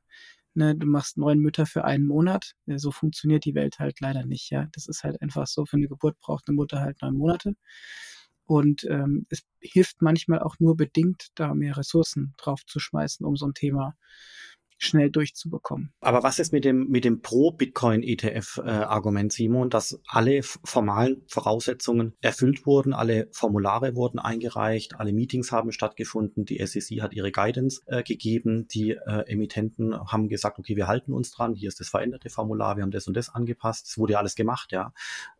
Ne, 0.54 0.74
du 0.74 0.86
machst 0.86 1.18
neun 1.18 1.40
Mütter 1.40 1.66
für 1.66 1.84
einen 1.84 2.06
Monat. 2.06 2.54
So 2.66 2.90
funktioniert 2.90 3.44
die 3.44 3.54
Welt 3.54 3.78
halt 3.78 4.00
leider 4.00 4.24
nicht. 4.24 4.50
Ja, 4.50 4.66
das 4.72 4.88
ist 4.88 5.04
halt 5.04 5.20
einfach 5.20 5.46
so. 5.46 5.66
Für 5.66 5.76
eine 5.76 5.88
Geburt 5.88 6.18
braucht 6.20 6.48
eine 6.48 6.54
Mutter 6.54 6.80
halt 6.80 7.02
neun 7.02 7.18
Monate. 7.18 7.54
Und 8.46 8.84
ähm, 8.84 9.26
es 9.28 9.42
hilft 9.60 10.00
manchmal 10.00 10.38
auch 10.38 10.58
nur 10.58 10.74
bedingt, 10.74 11.26
da 11.34 11.52
mehr 11.52 11.76
Ressourcen 11.76 12.32
drauf 12.38 12.64
zu 12.64 12.78
schmeißen, 12.78 13.26
um 13.26 13.36
so 13.36 13.46
ein 13.46 13.52
Thema 13.52 13.94
schnell 14.78 15.10
durchzubekommen. 15.10 15.92
Aber 16.00 16.22
was 16.22 16.38
ist 16.38 16.52
mit 16.52 16.64
dem, 16.64 16.88
mit 16.88 17.04
dem 17.04 17.22
Pro-Bitcoin-ETF-Argument, 17.22 19.32
äh, 19.32 19.36
Simon, 19.36 19.70
dass 19.70 19.98
alle 20.06 20.42
formalen 20.42 21.22
Voraussetzungen 21.28 22.14
erfüllt 22.20 22.66
wurden, 22.66 22.92
alle 22.92 23.28
Formulare 23.32 23.96
wurden 23.96 24.18
eingereicht, 24.18 25.00
alle 25.00 25.12
Meetings 25.12 25.52
haben 25.52 25.72
stattgefunden, 25.72 26.44
die 26.44 26.64
SEC 26.64 27.00
hat 27.00 27.14
ihre 27.14 27.32
Guidance 27.32 27.80
äh, 27.86 28.02
gegeben, 28.02 28.68
die 28.68 28.90
äh, 28.90 29.24
Emittenten 29.26 29.94
haben 29.94 30.28
gesagt, 30.28 30.58
okay, 30.58 30.76
wir 30.76 30.86
halten 30.86 31.12
uns 31.12 31.30
dran, 31.30 31.54
hier 31.54 31.68
ist 31.68 31.80
das 31.80 31.88
veränderte 31.88 32.28
Formular, 32.28 32.76
wir 32.76 32.82
haben 32.82 32.90
das 32.90 33.06
und 33.06 33.16
das 33.16 33.30
angepasst, 33.30 33.86
es 33.88 33.98
wurde 33.98 34.14
ja 34.14 34.18
alles 34.18 34.34
gemacht, 34.34 34.72
ja. 34.72 34.92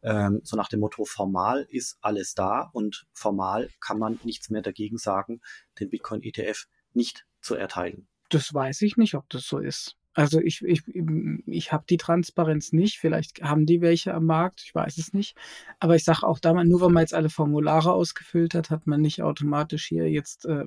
Ähm, 0.02 0.40
so 0.44 0.56
nach 0.56 0.68
dem 0.68 0.80
Motto, 0.80 1.04
formal 1.04 1.66
ist 1.68 1.98
alles 2.00 2.34
da 2.34 2.70
und 2.72 3.06
formal 3.12 3.68
kann 3.80 3.98
man 3.98 4.18
nichts 4.24 4.50
mehr 4.50 4.62
dagegen 4.62 4.98
sagen, 4.98 5.40
den 5.78 5.90
Bitcoin-ETF 5.90 6.66
nicht 6.94 7.26
zu 7.40 7.54
erteilen. 7.54 8.08
Das 8.28 8.52
weiß 8.52 8.82
ich 8.82 8.96
nicht, 8.96 9.14
ob 9.14 9.28
das 9.30 9.46
so 9.46 9.58
ist. 9.58 9.96
Also 10.16 10.40
ich, 10.40 10.62
ich, 10.62 10.82
ich 11.44 11.72
habe 11.72 11.84
die 11.90 11.98
Transparenz 11.98 12.72
nicht. 12.72 12.98
Vielleicht 12.98 13.42
haben 13.42 13.66
die 13.66 13.82
welche 13.82 14.14
am 14.14 14.24
Markt, 14.24 14.62
ich 14.64 14.74
weiß 14.74 14.96
es 14.96 15.12
nicht. 15.12 15.36
Aber 15.78 15.94
ich 15.94 16.04
sage 16.04 16.26
auch 16.26 16.38
damals, 16.38 16.66
nur 16.70 16.80
weil 16.80 16.88
man 16.88 17.02
jetzt 17.02 17.12
alle 17.12 17.28
Formulare 17.28 17.92
ausgefüllt 17.92 18.54
hat, 18.54 18.70
hat 18.70 18.86
man 18.86 19.02
nicht 19.02 19.22
automatisch 19.22 19.84
hier 19.84 20.10
jetzt 20.10 20.46
äh, 20.46 20.64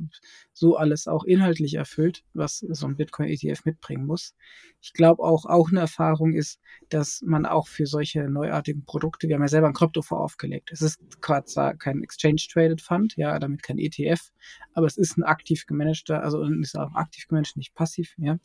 so 0.53 0.77
alles 0.77 1.08
auch 1.08 1.24
inhaltlich 1.24 1.74
erfüllt, 1.74 2.24
was 2.36 2.60
so 2.60 2.86
ein 2.86 2.96
Bitcoin-ETF 2.96 3.65
mitbringen 3.65 4.06
muss. 4.06 4.36
Ich 4.82 4.94
glaube 4.94 5.24
auch, 5.24 5.46
auch 5.46 5.70
eine 5.72 5.79
Erfahrung 5.79 6.34
ist, 6.34 6.60
dass 6.89 7.24
man 7.25 7.48
auch 7.48 7.68
für 7.68 7.88
solche 7.88 8.29
neuartigen 8.29 8.86
Produkte, 8.86 9.27
wir 9.27 9.36
haben 9.36 9.41
ja 9.41 9.48
selber 9.48 9.68
ein 9.68 9.74
Kryptofonds 9.74 10.24
aufgelegt. 10.24 10.70
Es 10.72 10.84
ist 10.84 11.01
zwar 11.46 11.75
kein 11.75 12.03
Exchange-Traded 12.03 12.82
Fund, 12.82 13.15
ja, 13.18 13.39
damit 13.39 13.63
kein 13.63 13.79
ETF, 13.79 14.29
aber 14.74 14.86
es 14.86 14.98
ist 14.98 15.18
ein 15.18 15.24
aktiv 15.24 15.65
gemanagter, 15.65 16.22
also 16.22 16.44
ist 16.44 16.77
auch 16.77 16.94
aktiv 16.94 17.27
gemanagt, 17.27 17.58
nicht 17.58 17.74
passiv, 17.74 18.13
ja. 18.18 18.38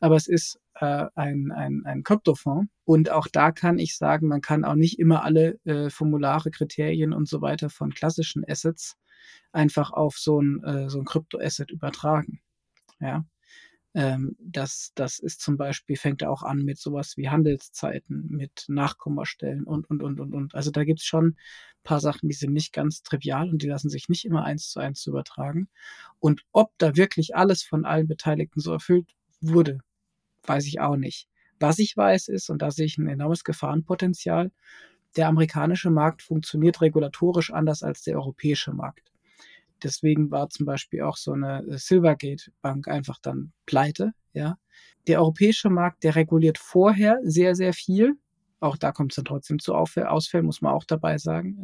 Aber 0.00 0.16
es 0.16 0.26
ist 0.26 0.58
äh, 0.74 1.06
ein, 1.14 1.52
ein, 1.52 1.82
ein 1.84 2.02
Kryptofonds. 2.02 2.70
Und 2.84 3.10
auch 3.10 3.26
da 3.28 3.52
kann 3.52 3.78
ich 3.78 3.96
sagen, 3.96 4.26
man 4.26 4.40
kann 4.40 4.64
auch 4.64 4.74
nicht 4.74 4.98
immer 4.98 5.24
alle 5.24 5.58
äh, 5.64 5.90
Formulare, 5.90 6.50
Kriterien 6.50 7.12
und 7.12 7.28
so 7.28 7.40
weiter 7.40 7.70
von 7.70 7.92
klassischen 7.92 8.44
Assets 8.48 8.96
einfach 9.52 9.90
auf 9.90 10.18
so 10.18 10.40
ein, 10.40 10.62
äh, 10.64 10.90
so 10.90 10.98
ein 10.98 11.04
Krypto-Asset 11.04 11.70
übertragen. 11.70 12.40
Ja. 13.00 13.24
Ähm, 13.92 14.36
das, 14.38 14.92
das 14.94 15.18
ist 15.18 15.40
zum 15.40 15.56
Beispiel, 15.56 15.96
fängt 15.96 16.22
auch 16.22 16.42
an 16.42 16.58
mit 16.58 16.78
sowas 16.78 17.16
wie 17.16 17.28
Handelszeiten, 17.28 18.28
mit 18.28 18.66
Nachkommastellen 18.68 19.64
und, 19.64 19.90
und, 19.90 20.02
und, 20.02 20.20
und, 20.20 20.32
und. 20.32 20.54
Also 20.54 20.70
da 20.70 20.84
gibt 20.84 21.00
es 21.00 21.06
schon 21.06 21.26
ein 21.26 21.36
paar 21.82 22.00
Sachen, 22.00 22.28
die 22.28 22.34
sind 22.34 22.52
nicht 22.52 22.72
ganz 22.72 23.02
trivial 23.02 23.50
und 23.50 23.62
die 23.62 23.68
lassen 23.68 23.90
sich 23.90 24.08
nicht 24.08 24.24
immer 24.24 24.44
eins 24.44 24.70
zu 24.70 24.80
eins 24.80 25.04
übertragen. 25.06 25.68
Und 26.20 26.44
ob 26.52 26.72
da 26.78 26.96
wirklich 26.96 27.34
alles 27.34 27.62
von 27.62 27.84
allen 27.84 28.06
Beteiligten 28.06 28.60
so 28.60 28.72
erfüllt 28.72 29.12
wurde, 29.40 29.80
weiß 30.44 30.66
ich 30.66 30.80
auch 30.80 30.96
nicht. 30.96 31.28
Was 31.58 31.78
ich 31.78 31.96
weiß 31.96 32.28
ist, 32.28 32.48
und 32.50 32.62
da 32.62 32.70
sehe 32.70 32.86
ich 32.86 32.98
ein 32.98 33.08
enormes 33.08 33.44
Gefahrenpotenzial, 33.44 34.50
der 35.16 35.28
amerikanische 35.28 35.90
Markt 35.90 36.22
funktioniert 36.22 36.80
regulatorisch 36.80 37.52
anders 37.52 37.82
als 37.82 38.02
der 38.02 38.16
europäische 38.16 38.72
Markt. 38.72 39.10
Deswegen 39.82 40.30
war 40.30 40.48
zum 40.50 40.66
Beispiel 40.66 41.02
auch 41.02 41.16
so 41.16 41.32
eine 41.32 41.64
äh, 41.66 41.78
Silvergate-Bank 41.78 42.88
einfach 42.88 43.18
dann 43.20 43.52
pleite. 43.66 44.12
Ja. 44.32 44.58
Der 45.06 45.20
europäische 45.20 45.70
Markt, 45.70 46.04
der 46.04 46.16
reguliert 46.16 46.58
vorher 46.58 47.18
sehr, 47.22 47.54
sehr 47.54 47.72
viel. 47.72 48.14
Auch 48.60 48.76
da 48.76 48.92
kommt 48.92 49.12
es 49.12 49.16
dann 49.16 49.24
trotzdem 49.24 49.58
zu 49.58 49.74
Ausfällen, 49.74 50.44
muss 50.44 50.60
man 50.60 50.74
auch 50.74 50.84
dabei 50.84 51.16
sagen. 51.16 51.56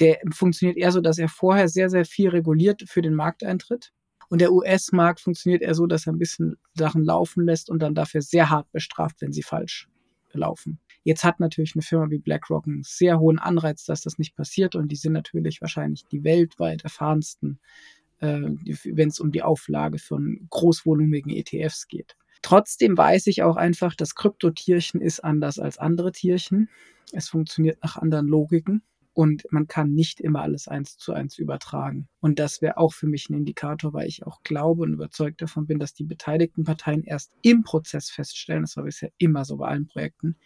Der 0.00 0.18
funktioniert 0.32 0.76
eher 0.76 0.90
so, 0.90 1.00
dass 1.00 1.18
er 1.18 1.28
vorher 1.28 1.68
sehr, 1.68 1.88
sehr 1.88 2.04
viel 2.04 2.30
reguliert 2.30 2.82
für 2.86 3.00
den 3.00 3.14
Markteintritt. 3.14 3.92
Und 4.34 4.40
der 4.40 4.52
US-Markt 4.52 5.20
funktioniert 5.20 5.62
eher 5.62 5.76
so, 5.76 5.86
dass 5.86 6.08
er 6.08 6.12
ein 6.12 6.18
bisschen 6.18 6.56
Sachen 6.72 7.04
laufen 7.04 7.44
lässt 7.44 7.70
und 7.70 7.78
dann 7.78 7.94
dafür 7.94 8.20
sehr 8.20 8.50
hart 8.50 8.68
bestraft, 8.72 9.20
wenn 9.20 9.30
sie 9.30 9.44
falsch 9.44 9.88
laufen. 10.32 10.80
Jetzt 11.04 11.22
hat 11.22 11.38
natürlich 11.38 11.76
eine 11.76 11.82
Firma 11.82 12.10
wie 12.10 12.18
BlackRock 12.18 12.66
einen 12.66 12.82
sehr 12.82 13.20
hohen 13.20 13.38
Anreiz, 13.38 13.84
dass 13.84 14.02
das 14.02 14.18
nicht 14.18 14.34
passiert 14.34 14.74
und 14.74 14.88
die 14.90 14.96
sind 14.96 15.12
natürlich 15.12 15.60
wahrscheinlich 15.60 16.04
die 16.06 16.24
weltweit 16.24 16.82
erfahrensten, 16.82 17.60
äh, 18.18 18.40
wenn 18.82 19.10
es 19.10 19.20
um 19.20 19.30
die 19.30 19.44
Auflage 19.44 20.00
von 20.00 20.48
großvolumigen 20.50 21.30
ETFs 21.30 21.86
geht. 21.86 22.16
Trotzdem 22.42 22.98
weiß 22.98 23.28
ich 23.28 23.44
auch 23.44 23.54
einfach, 23.54 23.94
das 23.94 24.16
Kryptotierchen 24.16 25.00
ist 25.00 25.20
anders 25.20 25.60
als 25.60 25.78
andere 25.78 26.10
Tierchen. 26.10 26.68
Es 27.12 27.28
funktioniert 27.28 27.78
nach 27.84 27.98
anderen 27.98 28.26
Logiken 28.26 28.82
und 29.14 29.44
man 29.50 29.66
kann 29.68 29.94
nicht 29.94 30.20
immer 30.20 30.42
alles 30.42 30.68
eins 30.68 30.98
zu 30.98 31.12
eins 31.12 31.38
übertragen. 31.38 32.08
Und 32.20 32.38
das 32.38 32.60
wäre 32.60 32.76
auch 32.76 32.92
für 32.92 33.06
mich 33.06 33.30
ein 33.30 33.34
Indikator, 33.34 33.92
weil 33.92 34.08
ich 34.08 34.26
auch 34.26 34.42
glaube 34.42 34.82
und 34.82 34.92
überzeugt 34.92 35.40
davon 35.40 35.66
bin, 35.66 35.78
dass 35.78 35.94
die 35.94 36.04
beteiligten 36.04 36.64
Parteien 36.64 37.04
erst 37.04 37.32
im 37.42 37.62
Prozess 37.62 38.10
feststellen, 38.10 38.62
das 38.62 38.76
war 38.76 38.84
bisher 38.84 39.10
immer 39.18 39.44
so 39.44 39.56
bei 39.56 39.68
allen 39.68 39.86
Projekten, 39.86 40.36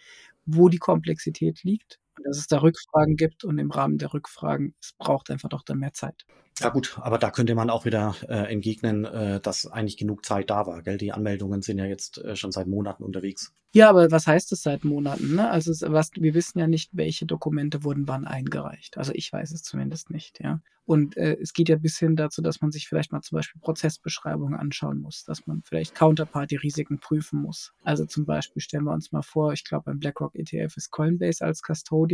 wo 0.44 0.68
die 0.68 0.78
Komplexität 0.78 1.62
liegt 1.64 1.98
dass 2.24 2.38
es 2.38 2.46
da 2.46 2.58
Rückfragen 2.58 3.16
gibt 3.16 3.44
und 3.44 3.58
im 3.58 3.70
Rahmen 3.70 3.98
der 3.98 4.12
Rückfragen, 4.12 4.74
es 4.80 4.92
braucht 4.98 5.30
einfach 5.30 5.48
doch 5.48 5.62
dann 5.62 5.78
mehr 5.78 5.92
Zeit. 5.92 6.24
Ja 6.60 6.70
gut, 6.70 6.98
aber 7.00 7.18
da 7.18 7.30
könnte 7.30 7.54
man 7.54 7.70
auch 7.70 7.84
wieder 7.84 8.16
äh, 8.28 8.52
entgegnen, 8.52 9.04
äh, 9.04 9.40
dass 9.40 9.66
eigentlich 9.66 9.96
genug 9.96 10.24
Zeit 10.24 10.50
da 10.50 10.66
war. 10.66 10.82
Gell? 10.82 10.98
Die 10.98 11.12
Anmeldungen 11.12 11.62
sind 11.62 11.78
ja 11.78 11.84
jetzt 11.84 12.18
äh, 12.18 12.34
schon 12.34 12.50
seit 12.50 12.66
Monaten 12.66 13.04
unterwegs. 13.04 13.52
Ja, 13.72 13.90
aber 13.90 14.10
was 14.10 14.26
heißt 14.26 14.50
das 14.50 14.62
seit 14.62 14.84
Monaten? 14.84 15.36
Ne? 15.36 15.50
Also 15.50 15.72
was, 15.92 16.10
wir 16.14 16.34
wissen 16.34 16.58
ja 16.58 16.66
nicht, 16.66 16.90
welche 16.94 17.26
Dokumente 17.26 17.84
wurden 17.84 18.08
wann 18.08 18.26
eingereicht. 18.26 18.96
Also 18.96 19.12
ich 19.14 19.32
weiß 19.32 19.52
es 19.52 19.62
zumindest 19.62 20.10
nicht. 20.10 20.40
Ja. 20.42 20.60
Und 20.88 21.18
äh, 21.18 21.36
es 21.38 21.52
geht 21.52 21.68
ja 21.68 21.76
bis 21.76 21.98
hin 21.98 22.16
dazu, 22.16 22.40
dass 22.40 22.62
man 22.62 22.70
sich 22.70 22.88
vielleicht 22.88 23.12
mal 23.12 23.20
zum 23.20 23.36
Beispiel 23.36 23.60
Prozessbeschreibungen 23.60 24.58
anschauen 24.58 25.02
muss, 25.02 25.22
dass 25.22 25.46
man 25.46 25.62
vielleicht 25.62 25.94
Counterparty-Risiken 25.94 26.98
prüfen 26.98 27.42
muss. 27.42 27.74
Also 27.84 28.06
zum 28.06 28.24
Beispiel 28.24 28.62
stellen 28.62 28.84
wir 28.84 28.94
uns 28.94 29.12
mal 29.12 29.20
vor, 29.20 29.52
ich 29.52 29.64
glaube 29.64 29.84
beim 29.84 29.98
BlackRock 29.98 30.34
ETF 30.34 30.78
ist 30.78 30.90
Coinbase 30.90 31.44
als 31.44 31.60
Custodian 31.60 32.07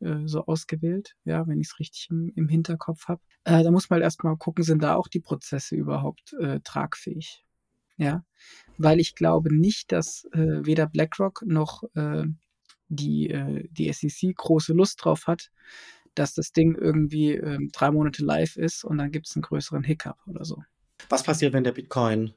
äh, 0.00 0.26
so 0.26 0.44
ausgewählt, 0.44 1.14
ja, 1.24 1.46
wenn 1.46 1.60
ich 1.60 1.68
es 1.68 1.78
richtig 1.78 2.08
im, 2.10 2.32
im, 2.36 2.48
Hinterkopf 2.48 3.08
habe. 3.08 3.20
Äh, 3.44 3.62
da 3.62 3.70
muss 3.70 3.88
man 3.88 3.96
halt 3.96 4.04
erstmal 4.04 4.36
gucken, 4.36 4.64
sind 4.64 4.82
da 4.82 4.94
auch 4.94 5.08
die 5.08 5.20
Prozesse 5.20 5.74
überhaupt 5.74 6.34
äh, 6.40 6.60
tragfähig? 6.60 7.44
Ja, 7.98 8.24
weil 8.76 9.00
ich 9.00 9.14
glaube 9.14 9.54
nicht, 9.54 9.90
dass 9.90 10.26
äh, 10.32 10.66
weder 10.66 10.86
BlackRock 10.86 11.42
noch 11.46 11.82
äh, 11.94 12.24
die, 12.88 13.30
äh, 13.30 13.66
die 13.70 13.90
SEC 13.90 14.34
große 14.36 14.74
Lust 14.74 15.02
drauf 15.02 15.26
hat, 15.26 15.50
dass 16.14 16.34
das 16.34 16.52
Ding 16.52 16.74
irgendwie 16.74 17.32
ähm, 17.32 17.70
drei 17.72 17.90
Monate 17.90 18.22
live 18.22 18.56
ist 18.56 18.84
und 18.84 18.98
dann 18.98 19.10
gibt 19.10 19.28
es 19.28 19.36
einen 19.36 19.42
größeren 19.42 19.82
Hiccup 19.82 20.18
oder 20.26 20.44
so. 20.44 20.62
Was 21.08 21.22
passiert, 21.22 21.52
wenn 21.52 21.64
der 21.64 21.72
Bitcoin 21.72 22.34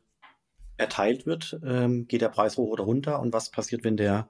erteilt 0.78 1.26
wird? 1.26 1.60
Ähm, 1.64 2.08
geht 2.08 2.22
der 2.22 2.30
Preis 2.30 2.58
hoch 2.58 2.72
oder 2.72 2.84
runter? 2.84 3.20
Und 3.20 3.34
was 3.34 3.52
passiert, 3.52 3.84
wenn 3.84 3.98
der 3.98 4.30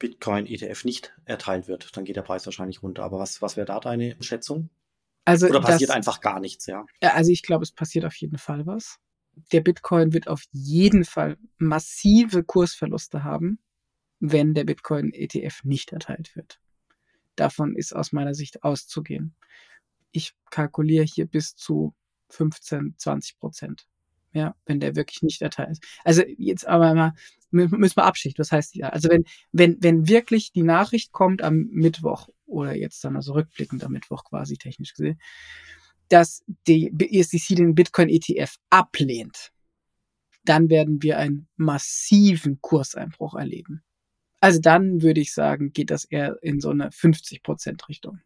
Bitcoin-ETF 0.00 0.84
nicht 0.84 1.14
erteilt 1.26 1.68
wird, 1.68 1.96
dann 1.96 2.04
geht 2.04 2.16
der 2.16 2.22
Preis 2.22 2.44
wahrscheinlich 2.46 2.82
runter. 2.82 3.04
Aber 3.04 3.20
was, 3.20 3.40
was 3.40 3.56
wäre 3.56 3.66
da 3.66 3.78
deine 3.78 4.16
Schätzung? 4.20 4.70
Also 5.24 5.46
Oder 5.46 5.60
passiert 5.60 5.90
das, 5.90 5.96
einfach 5.96 6.20
gar 6.20 6.40
nichts, 6.40 6.66
ja? 6.66 6.84
Also 7.00 7.30
ich 7.30 7.42
glaube, 7.42 7.62
es 7.62 7.70
passiert 7.70 8.04
auf 8.04 8.16
jeden 8.16 8.38
Fall 8.38 8.66
was. 8.66 8.98
Der 9.52 9.60
Bitcoin 9.60 10.12
wird 10.12 10.26
auf 10.26 10.42
jeden 10.50 11.04
Fall 11.04 11.36
massive 11.58 12.42
Kursverluste 12.42 13.22
haben, 13.22 13.60
wenn 14.18 14.54
der 14.54 14.64
Bitcoin-ETF 14.64 15.64
nicht 15.64 15.92
erteilt 15.92 16.34
wird. 16.34 16.58
Davon 17.36 17.76
ist 17.76 17.94
aus 17.94 18.12
meiner 18.12 18.34
Sicht 18.34 18.64
auszugehen. 18.64 19.34
Ich 20.10 20.32
kalkuliere 20.50 21.04
hier 21.04 21.26
bis 21.26 21.54
zu 21.54 21.94
15, 22.30 22.94
20 22.96 23.38
Prozent. 23.38 23.86
Ja, 24.32 24.54
wenn 24.64 24.80
der 24.80 24.96
wirklich 24.96 25.22
nicht 25.22 25.42
erteilt 25.42 25.72
ist. 25.72 25.84
Also 26.04 26.22
jetzt 26.38 26.66
aber 26.66 26.94
mal, 26.94 27.12
müssen 27.50 27.96
wir 27.96 28.04
abschichten. 28.04 28.40
Was 28.42 28.52
heißt 28.52 28.74
ja? 28.76 28.88
Also 28.90 29.08
wenn, 29.08 29.24
wenn, 29.52 29.76
wenn 29.80 30.08
wirklich 30.08 30.52
die 30.52 30.62
Nachricht 30.62 31.12
kommt 31.12 31.42
am 31.42 31.68
Mittwoch 31.70 32.28
oder 32.46 32.74
jetzt 32.74 33.02
dann 33.04 33.16
also 33.16 33.32
rückblickend 33.32 33.84
am 33.84 33.92
Mittwoch 33.92 34.24
quasi 34.24 34.56
technisch 34.56 34.94
gesehen, 34.94 35.20
dass 36.08 36.42
die 36.66 36.92
ESDC 36.98 37.56
den 37.56 37.74
Bitcoin 37.74 38.08
ETF 38.08 38.56
ablehnt, 38.68 39.52
dann 40.44 40.68
werden 40.68 41.02
wir 41.02 41.18
einen 41.18 41.48
massiven 41.56 42.60
Kurseinbruch 42.60 43.34
erleben. 43.34 43.82
Also 44.40 44.58
dann 44.60 45.02
würde 45.02 45.20
ich 45.20 45.32
sagen, 45.32 45.72
geht 45.72 45.90
das 45.90 46.04
eher 46.04 46.36
in 46.42 46.60
so 46.60 46.70
eine 46.70 46.90
50 46.90 47.42
Prozent 47.42 47.88
Richtung. 47.88 48.20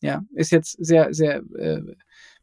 Ja, 0.00 0.24
ist 0.32 0.50
jetzt 0.50 0.72
sehr, 0.82 1.12
sehr 1.12 1.42
äh, 1.56 1.82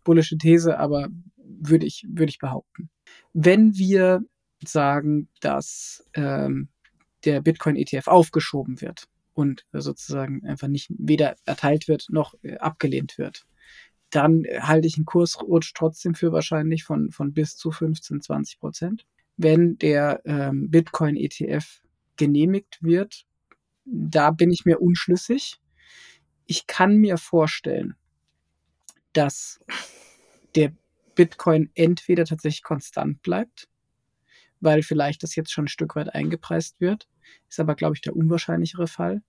bullische 0.04 0.38
These, 0.38 0.78
aber 0.78 1.10
würde 1.36 1.88
ich, 1.88 2.06
würde 2.08 2.30
ich 2.30 2.38
behaupten. 2.38 2.90
Wenn 3.34 3.76
wir 3.76 4.22
sagen, 4.64 5.30
dass 5.42 6.06
ähm, 6.14 6.70
der 7.26 7.42
Bitcoin-ETF 7.42 8.08
aufgeschoben 8.08 8.82
wird 8.82 9.08
und 9.34 9.66
sozusagen 9.72 10.46
einfach 10.46 10.68
nicht 10.68 10.90
weder 10.98 11.36
erteilt 11.46 11.88
wird 11.88 12.08
noch 12.10 12.36
äh, 12.44 12.58
abgelehnt 12.58 13.18
wird, 13.18 13.46
dann 14.10 14.44
halte 14.60 14.88
ich 14.88 14.98
einen 14.98 15.06
Kursrutsch 15.06 15.74
trotzdem 15.76 16.16
für 16.16 16.32
wahrscheinlich 16.32 16.84
von, 16.84 17.12
von 17.12 17.34
bis 17.34 17.58
zu 17.58 17.72
15, 17.72 18.22
20 18.22 18.60
Prozent. 18.60 19.06
Wenn 19.36 19.78
der 19.78 20.22
ähm, 20.26 20.72
Bitcoin-ETF 20.72 21.82
genehmigt 22.16 22.80
wird, 22.82 23.26
da 23.86 24.32
bin 24.32 24.52
ich 24.52 24.66
mir 24.66 24.82
unschlüssig. 24.82 25.60
Ich 26.46 26.68
kann 26.68 26.98
mir 26.98 27.18
vorstellen, 27.18 27.96
dass 29.14 29.60
der 30.56 30.74
Bitcoin 31.16 31.70
entweder 31.76 32.26
tatsächlich 32.26 32.64
konstant 32.64 33.22
bleibt, 33.22 33.68
weil 34.60 34.84
vielleicht 34.84 35.24
das 35.24 35.36
jetzt 35.36 35.52
schon 35.52 35.66
ein 35.66 35.70
Stück 35.70 35.96
weit 35.96 36.14
eingepreist 36.14 36.80
wird. 36.80 37.08
Ist 37.50 37.60
aber, 37.60 37.76
glaube 37.76 37.96
ich, 37.96 38.02
der 38.02 38.16
unwahrscheinlichere 38.16 38.88
Fall. 38.88 39.22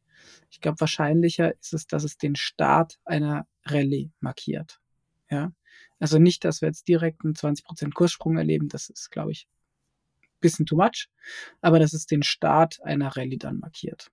Ich 0.51 0.61
glaube, 0.61 0.81
wahrscheinlicher 0.81 1.57
ist 1.59 1.75
es, 1.75 1.87
dass 1.87 2.05
es 2.05 2.17
den 2.17 2.37
Start 2.37 2.99
einer 3.05 3.47
Rallye 3.65 4.11
markiert. 4.21 4.81
Ja, 5.31 5.53
also 5.99 6.19
nicht, 6.19 6.45
dass 6.45 6.63
wir 6.63 6.69
jetzt 6.69 6.89
direkt 6.89 7.25
einen 7.25 7.35
20% 7.35 7.93
Kurssprung 7.93 8.37
erleben. 8.39 8.69
Das 8.69 8.89
ist, 8.89 9.11
glaube 9.11 9.33
ich, 9.33 9.47
bisschen 10.41 10.67
too 10.67 10.77
much. 10.77 11.09
Aber 11.61 11.79
dass 11.79 11.93
es 11.93 12.07
den 12.07 12.23
Start 12.23 12.83
einer 12.83 13.17
Rallye 13.17 13.39
dann 13.39 13.59
markiert. 13.59 14.11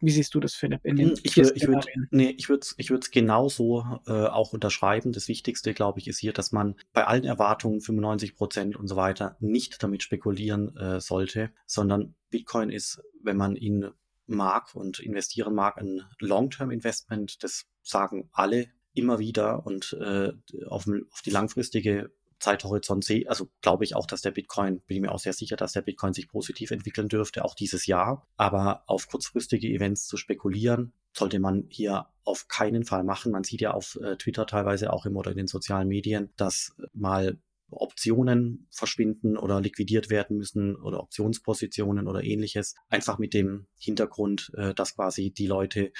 Wie 0.00 0.10
siehst 0.10 0.34
du 0.34 0.40
das, 0.40 0.54
Philipp, 0.54 0.84
in 0.84 0.96
den 0.96 1.10
hm, 1.10 1.18
ich, 1.22 1.36
ich 1.36 1.66
würd, 1.66 1.86
nee, 2.10 2.34
ich 2.36 2.48
würde 2.48 2.60
es 2.60 2.74
ich 2.78 2.90
würd's 2.90 3.10
genauso 3.10 3.84
äh, 4.06 4.26
auch 4.26 4.52
unterschreiben. 4.52 5.12
Das 5.12 5.28
Wichtigste, 5.28 5.74
glaube 5.74 5.98
ich, 5.98 6.08
ist 6.08 6.18
hier, 6.18 6.32
dass 6.32 6.52
man 6.52 6.76
bei 6.92 7.06
allen 7.06 7.24
Erwartungen 7.24 7.80
95 7.80 8.34
Prozent 8.34 8.76
und 8.76 8.88
so 8.88 8.96
weiter 8.96 9.36
nicht 9.40 9.82
damit 9.82 10.02
spekulieren 10.02 10.76
äh, 10.76 11.00
sollte, 11.00 11.50
sondern 11.66 12.14
Bitcoin 12.30 12.70
ist, 12.70 13.02
wenn 13.22 13.36
man 13.36 13.56
ihn 13.56 13.90
mag 14.26 14.74
und 14.74 15.00
investieren 15.00 15.54
mag, 15.54 15.76
ein 15.76 16.02
Long-Term-Investment. 16.18 17.42
Das 17.42 17.66
sagen 17.82 18.30
alle 18.32 18.68
immer 18.94 19.18
wieder 19.18 19.66
und 19.66 19.96
äh, 20.00 20.32
auf, 20.66 20.86
auf 21.10 21.22
die 21.24 21.30
langfristige 21.30 22.10
Zeithorizont 22.40 23.04
sehe, 23.04 23.28
also 23.28 23.48
glaube 23.60 23.84
ich 23.84 23.94
auch, 23.94 24.06
dass 24.06 24.22
der 24.22 24.30
Bitcoin, 24.32 24.80
bin 24.86 24.96
ich 24.96 25.02
mir 25.02 25.12
auch 25.12 25.18
sehr 25.18 25.32
sicher, 25.32 25.56
dass 25.56 25.72
der 25.72 25.82
Bitcoin 25.82 26.14
sich 26.14 26.28
positiv 26.28 26.70
entwickeln 26.70 27.08
dürfte, 27.08 27.44
auch 27.44 27.54
dieses 27.54 27.86
Jahr. 27.86 28.26
Aber 28.36 28.82
auf 28.86 29.08
kurzfristige 29.08 29.68
Events 29.68 30.06
zu 30.06 30.16
spekulieren, 30.16 30.92
sollte 31.12 31.38
man 31.38 31.66
hier 31.68 32.06
auf 32.24 32.48
keinen 32.48 32.84
Fall 32.84 33.04
machen. 33.04 33.32
Man 33.32 33.44
sieht 33.44 33.60
ja 33.60 33.72
auf 33.72 33.98
äh, 34.02 34.16
Twitter 34.16 34.46
teilweise 34.46 34.92
auch 34.92 35.06
immer 35.06 35.20
oder 35.20 35.32
in 35.32 35.36
den 35.36 35.46
sozialen 35.46 35.88
Medien, 35.88 36.30
dass 36.36 36.74
mal 36.92 37.38
Optionen 37.70 38.66
verschwinden 38.70 39.36
oder 39.36 39.60
liquidiert 39.60 40.10
werden 40.10 40.38
müssen 40.38 40.76
oder 40.76 41.00
Optionspositionen 41.00 42.08
oder 42.08 42.24
ähnliches. 42.24 42.74
Einfach 42.88 43.18
mit 43.18 43.34
dem 43.34 43.66
Hintergrund, 43.78 44.50
äh, 44.56 44.74
dass 44.74 44.96
quasi 44.96 45.30
die 45.30 45.46
Leute 45.46 45.92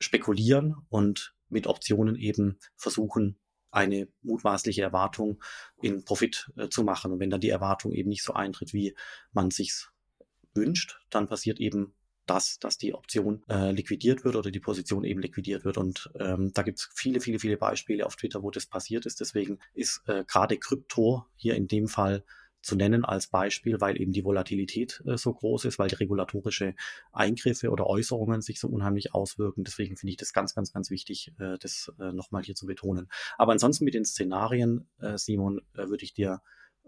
spekulieren 0.00 0.76
und 0.88 1.34
mit 1.48 1.66
Optionen 1.66 2.16
eben 2.16 2.58
versuchen, 2.76 3.38
eine 3.70 4.08
mutmaßliche 4.22 4.82
Erwartung 4.82 5.42
in 5.80 6.04
Profit 6.04 6.50
äh, 6.56 6.68
zu 6.68 6.82
machen. 6.84 7.12
Und 7.12 7.20
wenn 7.20 7.30
dann 7.30 7.40
die 7.40 7.50
Erwartung 7.50 7.92
eben 7.92 8.08
nicht 8.08 8.22
so 8.22 8.32
eintritt, 8.32 8.72
wie 8.72 8.94
man 9.32 9.50
sich's 9.50 9.90
wünscht, 10.54 11.00
dann 11.10 11.28
passiert 11.28 11.60
eben 11.60 11.94
das, 12.26 12.58
dass 12.58 12.78
die 12.78 12.94
Option 12.94 13.42
äh, 13.48 13.72
liquidiert 13.72 14.24
wird 14.24 14.36
oder 14.36 14.50
die 14.50 14.60
Position 14.60 15.04
eben 15.04 15.20
liquidiert 15.20 15.64
wird. 15.64 15.78
Und 15.78 16.10
ähm, 16.18 16.52
da 16.52 16.62
gibt 16.62 16.78
es 16.78 16.88
viele, 16.94 17.20
viele, 17.20 17.38
viele 17.38 17.56
Beispiele 17.56 18.06
auf 18.06 18.16
Twitter, 18.16 18.42
wo 18.42 18.50
das 18.50 18.66
passiert 18.66 19.06
ist. 19.06 19.20
Deswegen 19.20 19.58
ist 19.72 20.02
äh, 20.06 20.24
gerade 20.24 20.58
Krypto 20.58 21.24
hier 21.36 21.54
in 21.54 21.68
dem 21.68 21.88
Fall 21.88 22.24
zu 22.60 22.76
nennen 22.76 23.04
als 23.04 23.28
Beispiel, 23.28 23.80
weil 23.80 24.00
eben 24.00 24.12
die 24.12 24.24
Volatilität 24.24 25.02
äh, 25.06 25.16
so 25.16 25.32
groß 25.32 25.64
ist, 25.66 25.78
weil 25.78 25.88
die 25.88 25.94
regulatorische 25.96 26.74
Eingriffe 27.12 27.70
oder 27.70 27.86
Äußerungen 27.86 28.42
sich 28.42 28.60
so 28.60 28.68
unheimlich 28.68 29.14
auswirken. 29.14 29.64
Deswegen 29.64 29.96
finde 29.96 30.10
ich 30.10 30.16
das 30.16 30.32
ganz, 30.32 30.54
ganz, 30.54 30.72
ganz 30.72 30.90
wichtig, 30.90 31.32
äh, 31.38 31.56
das 31.58 31.92
äh, 32.00 32.12
nochmal 32.12 32.42
hier 32.42 32.54
zu 32.54 32.66
betonen. 32.66 33.08
Aber 33.36 33.52
ansonsten 33.52 33.84
mit 33.84 33.94
den 33.94 34.04
Szenarien, 34.04 34.88
äh, 35.00 35.16
Simon, 35.18 35.60
äh, 35.74 35.88
würde 35.88 36.04
ich 36.04 36.14
dir 36.14 36.40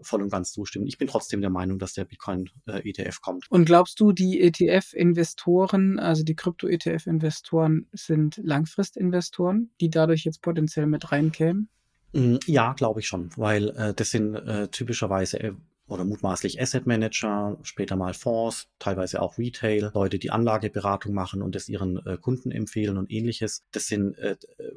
voll 0.03 0.21
und 0.21 0.31
ganz 0.31 0.51
zustimmen. 0.51 0.87
Ich 0.87 0.97
bin 0.97 1.07
trotzdem 1.07 1.41
der 1.41 1.49
Meinung, 1.49 1.79
dass 1.79 1.93
der 1.93 2.05
Bitcoin-ETF 2.05 2.99
äh, 2.99 3.21
kommt. 3.21 3.49
Und 3.49 3.65
glaubst 3.65 3.99
du, 3.99 4.11
die 4.11 4.41
ETF-Investoren, 4.41 5.99
also 5.99 6.23
die 6.23 6.35
Krypto-ETF-Investoren 6.35 7.87
sind 7.91 8.37
Langfristinvestoren, 8.43 9.71
die 9.79 9.89
dadurch 9.89 10.23
jetzt 10.23 10.41
potenziell 10.41 10.87
mit 10.87 11.11
reinkämen? 11.11 11.69
Mm, 12.13 12.37
ja, 12.45 12.73
glaube 12.73 12.99
ich 12.99 13.07
schon, 13.07 13.29
weil 13.37 13.69
äh, 13.69 13.93
das 13.93 14.11
sind 14.11 14.35
äh, 14.35 14.67
typischerweise 14.67 15.39
äh, 15.39 15.53
oder 15.87 16.05
mutmaßlich 16.05 16.61
Asset 16.61 16.87
Manager, 16.87 17.57
später 17.63 17.97
mal 17.97 18.13
Fonds, 18.13 18.69
teilweise 18.79 19.21
auch 19.21 19.37
Retail, 19.37 19.91
Leute, 19.93 20.19
die 20.19 20.31
Anlageberatung 20.31 21.13
machen 21.13 21.41
und 21.41 21.55
es 21.55 21.67
ihren 21.67 22.05
äh, 22.05 22.17
Kunden 22.17 22.51
empfehlen 22.51 22.97
und 22.97 23.11
ähnliches. 23.11 23.65
Das 23.71 23.87
sind 23.87 24.17
äh, 24.17 24.37
äh 24.57 24.71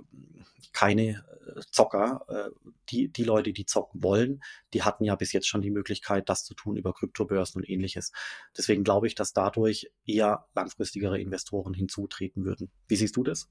keine 0.72 1.24
äh, 1.46 1.60
Zocker. 1.70 2.24
Äh, 2.28 2.50
die, 2.90 3.08
die 3.08 3.24
Leute, 3.24 3.52
die 3.52 3.64
zocken 3.64 4.02
wollen, 4.02 4.42
die 4.74 4.82
hatten 4.82 5.04
ja 5.04 5.14
bis 5.14 5.32
jetzt 5.32 5.46
schon 5.46 5.62
die 5.62 5.70
Möglichkeit, 5.70 6.28
das 6.28 6.44
zu 6.44 6.54
tun 6.54 6.76
über 6.76 6.92
Kryptobörsen 6.92 7.62
und 7.62 7.68
ähnliches. 7.68 8.12
Deswegen 8.56 8.84
glaube 8.84 9.06
ich, 9.06 9.14
dass 9.14 9.32
dadurch 9.32 9.90
eher 10.04 10.46
langfristigere 10.54 11.18
Investoren 11.18 11.74
hinzutreten 11.74 12.44
würden. 12.44 12.70
Wie 12.88 12.96
siehst 12.96 13.16
du 13.16 13.22
das? 13.22 13.48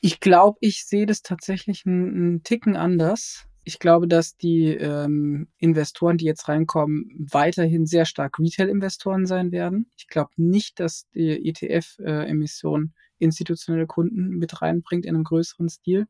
Ich 0.00 0.20
glaube, 0.20 0.58
ich 0.60 0.86
sehe 0.86 1.06
das 1.06 1.22
tatsächlich 1.22 1.84
einen 1.86 2.42
Ticken 2.42 2.76
anders. 2.76 3.44
Ich 3.64 3.78
glaube, 3.78 4.08
dass 4.08 4.36
die 4.36 4.68
ähm, 4.68 5.48
Investoren, 5.58 6.16
die 6.16 6.24
jetzt 6.24 6.48
reinkommen, 6.48 7.10
weiterhin 7.30 7.84
sehr 7.84 8.06
stark 8.06 8.38
Retail-Investoren 8.38 9.26
sein 9.26 9.52
werden. 9.52 9.90
Ich 9.98 10.08
glaube 10.08 10.30
nicht, 10.36 10.80
dass 10.80 11.06
die 11.14 11.48
ETF-Emission 11.48 12.94
äh, 12.94 13.24
institutionelle 13.24 13.86
Kunden 13.86 14.30
mit 14.30 14.62
reinbringt 14.62 15.04
in 15.04 15.14
einem 15.14 15.24
größeren 15.24 15.68
Stil, 15.68 16.06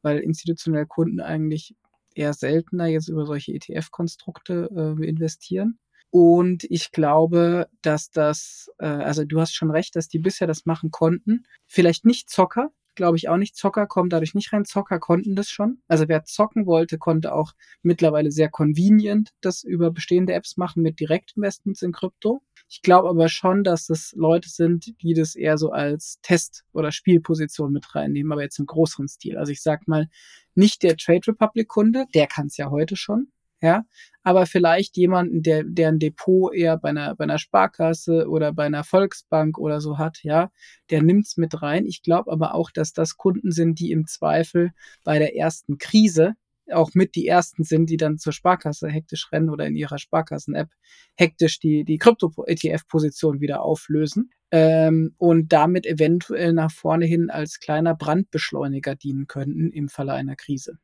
weil 0.00 0.18
institutionelle 0.20 0.86
Kunden 0.86 1.20
eigentlich 1.20 1.76
eher 2.14 2.32
seltener 2.32 2.86
jetzt 2.86 3.08
über 3.08 3.26
solche 3.26 3.52
ETF-Konstrukte 3.52 4.96
äh, 4.98 5.06
investieren. 5.06 5.78
Und 6.10 6.64
ich 6.64 6.92
glaube, 6.92 7.68
dass 7.82 8.10
das, 8.10 8.70
äh, 8.78 8.86
also 8.86 9.24
du 9.24 9.40
hast 9.40 9.54
schon 9.54 9.70
recht, 9.70 9.96
dass 9.96 10.08
die 10.08 10.20
bisher 10.20 10.46
das 10.46 10.64
machen 10.64 10.90
konnten. 10.90 11.44
Vielleicht 11.66 12.06
nicht 12.06 12.30
Zocker, 12.30 12.70
glaube 12.94 13.16
ich 13.16 13.28
auch 13.28 13.36
nicht. 13.36 13.56
Zocker 13.56 13.86
kommen 13.86 14.10
dadurch 14.10 14.34
nicht 14.34 14.52
rein. 14.52 14.64
Zocker 14.64 14.98
konnten 14.98 15.36
das 15.36 15.48
schon. 15.48 15.80
Also 15.88 16.08
wer 16.08 16.24
zocken 16.24 16.66
wollte, 16.66 16.98
konnte 16.98 17.34
auch 17.34 17.52
mittlerweile 17.82 18.30
sehr 18.30 18.48
convenient 18.48 19.30
das 19.40 19.62
über 19.62 19.90
bestehende 19.90 20.32
Apps 20.32 20.56
machen 20.56 20.82
mit 20.82 21.00
Direktinvestments 21.00 21.82
in 21.82 21.92
Krypto. 21.92 22.42
Ich 22.68 22.82
glaube 22.82 23.08
aber 23.08 23.28
schon, 23.28 23.62
dass 23.62 23.90
es 23.90 24.12
Leute 24.16 24.48
sind, 24.48 25.00
die 25.02 25.14
das 25.14 25.36
eher 25.36 25.58
so 25.58 25.70
als 25.70 26.18
Test- 26.22 26.64
oder 26.72 26.92
Spielposition 26.92 27.72
mit 27.72 27.94
reinnehmen, 27.94 28.32
aber 28.32 28.42
jetzt 28.42 28.58
im 28.58 28.66
größeren 28.66 29.08
Stil. 29.08 29.36
Also 29.36 29.52
ich 29.52 29.62
sag 29.62 29.86
mal, 29.86 30.08
nicht 30.54 30.82
der 30.82 30.96
Trade 30.96 31.28
Republic 31.28 31.68
Kunde, 31.68 32.06
der 32.14 32.26
kann 32.26 32.46
es 32.46 32.56
ja 32.56 32.70
heute 32.70 32.96
schon, 32.96 33.28
ja, 33.64 33.84
aber 34.22 34.46
vielleicht 34.46 34.96
jemanden, 34.98 35.42
der, 35.42 35.64
der 35.64 35.88
ein 35.88 35.98
Depot 35.98 36.54
eher 36.54 36.76
bei 36.76 36.90
einer, 36.90 37.14
bei 37.16 37.24
einer 37.24 37.38
Sparkasse 37.38 38.28
oder 38.28 38.52
bei 38.52 38.64
einer 38.66 38.84
Volksbank 38.84 39.58
oder 39.58 39.80
so 39.80 39.96
hat, 39.98 40.22
ja, 40.22 40.50
der 40.90 41.02
nimmt's 41.02 41.38
mit 41.38 41.62
rein. 41.62 41.86
Ich 41.86 42.02
glaube 42.02 42.30
aber 42.30 42.54
auch, 42.54 42.70
dass 42.70 42.92
das 42.92 43.16
Kunden 43.16 43.52
sind, 43.52 43.80
die 43.80 43.90
im 43.90 44.06
Zweifel 44.06 44.72
bei 45.02 45.18
der 45.18 45.34
ersten 45.36 45.78
Krise 45.78 46.34
auch 46.72 46.90
mit 46.94 47.14
die 47.14 47.26
ersten 47.26 47.64
sind, 47.64 47.90
die 47.90 47.96
dann 47.96 48.18
zur 48.18 48.32
Sparkasse 48.32 48.88
hektisch 48.88 49.30
rennen 49.32 49.50
oder 49.50 49.66
in 49.66 49.76
ihrer 49.76 49.98
Sparkassen-App 49.98 50.70
hektisch 51.16 51.58
die, 51.60 51.84
die 51.84 51.98
Krypto-ETF-Position 51.98 53.40
wieder 53.40 53.62
auflösen 53.62 54.30
ähm, 54.50 55.14
und 55.18 55.52
damit 55.52 55.86
eventuell 55.86 56.52
nach 56.52 56.72
vorne 56.72 57.06
hin 57.06 57.30
als 57.30 57.60
kleiner 57.60 57.94
Brandbeschleuniger 57.94 58.94
dienen 58.94 59.26
könnten 59.26 59.70
im 59.70 59.88
Falle 59.88 60.12
einer 60.12 60.36
Krise. 60.36 60.78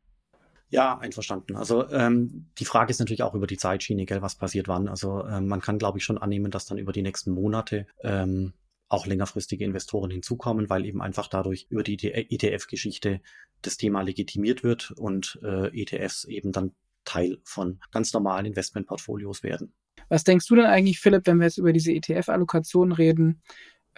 Ja, 0.71 0.99
einverstanden. 0.99 1.57
Also 1.57 1.89
ähm, 1.91 2.47
die 2.59 2.65
Frage 2.65 2.91
ist 2.91 3.01
natürlich 3.01 3.25
auch 3.25 3.35
über 3.35 3.49
die 3.49 3.57
Zeitschiene, 3.57 4.07
gell, 4.07 4.23
was 4.23 4.37
passiert 4.37 4.69
wann. 4.69 4.89
Also 4.89 5.27
ähm, 5.27 5.49
man 5.49 5.61
kann, 5.61 5.79
glaube 5.79 5.99
ich, 5.99 6.05
schon 6.05 6.19
annehmen, 6.19 6.51
dass 6.53 6.67
dann 6.67 6.79
über 6.79 6.93
die 6.93 7.03
nächsten 7.03 7.33
Monate 7.33 7.87
ähm, 8.03 8.53
auch 8.89 9.07
längerfristige 9.07 9.65
Investoren 9.65 10.11
hinzukommen, 10.11 10.71
weil 10.71 10.85
eben 10.87 11.03
einfach 11.03 11.29
dadurch 11.29 11.67
über 11.71 11.83
die 11.83 11.97
ETF-Geschichte 12.03 13.21
das 13.63 13.77
Thema 13.77 14.03
legitimiert 14.03 14.63
wird 14.63 14.93
und 14.93 15.39
äh, 15.43 15.69
ETFs 15.81 16.25
eben 16.25 16.53
dann 16.53 16.73
Teil 17.05 17.39
von 17.45 17.81
ganz 17.91 18.13
normalen 18.13 18.47
Investmentportfolios 18.47 19.43
werden. 19.43 19.73
Was 20.09 20.25
denkst 20.25 20.47
du 20.47 20.57
denn 20.57 20.67
eigentlich, 20.67 21.01
Philipp, 21.01 21.27
wenn 21.27 21.39
wir 21.39 21.45
jetzt 21.47 21.59
über 21.59 21.73
diese 21.73 21.93
ETF-Allokation 21.93 22.93
reden? 22.93 23.43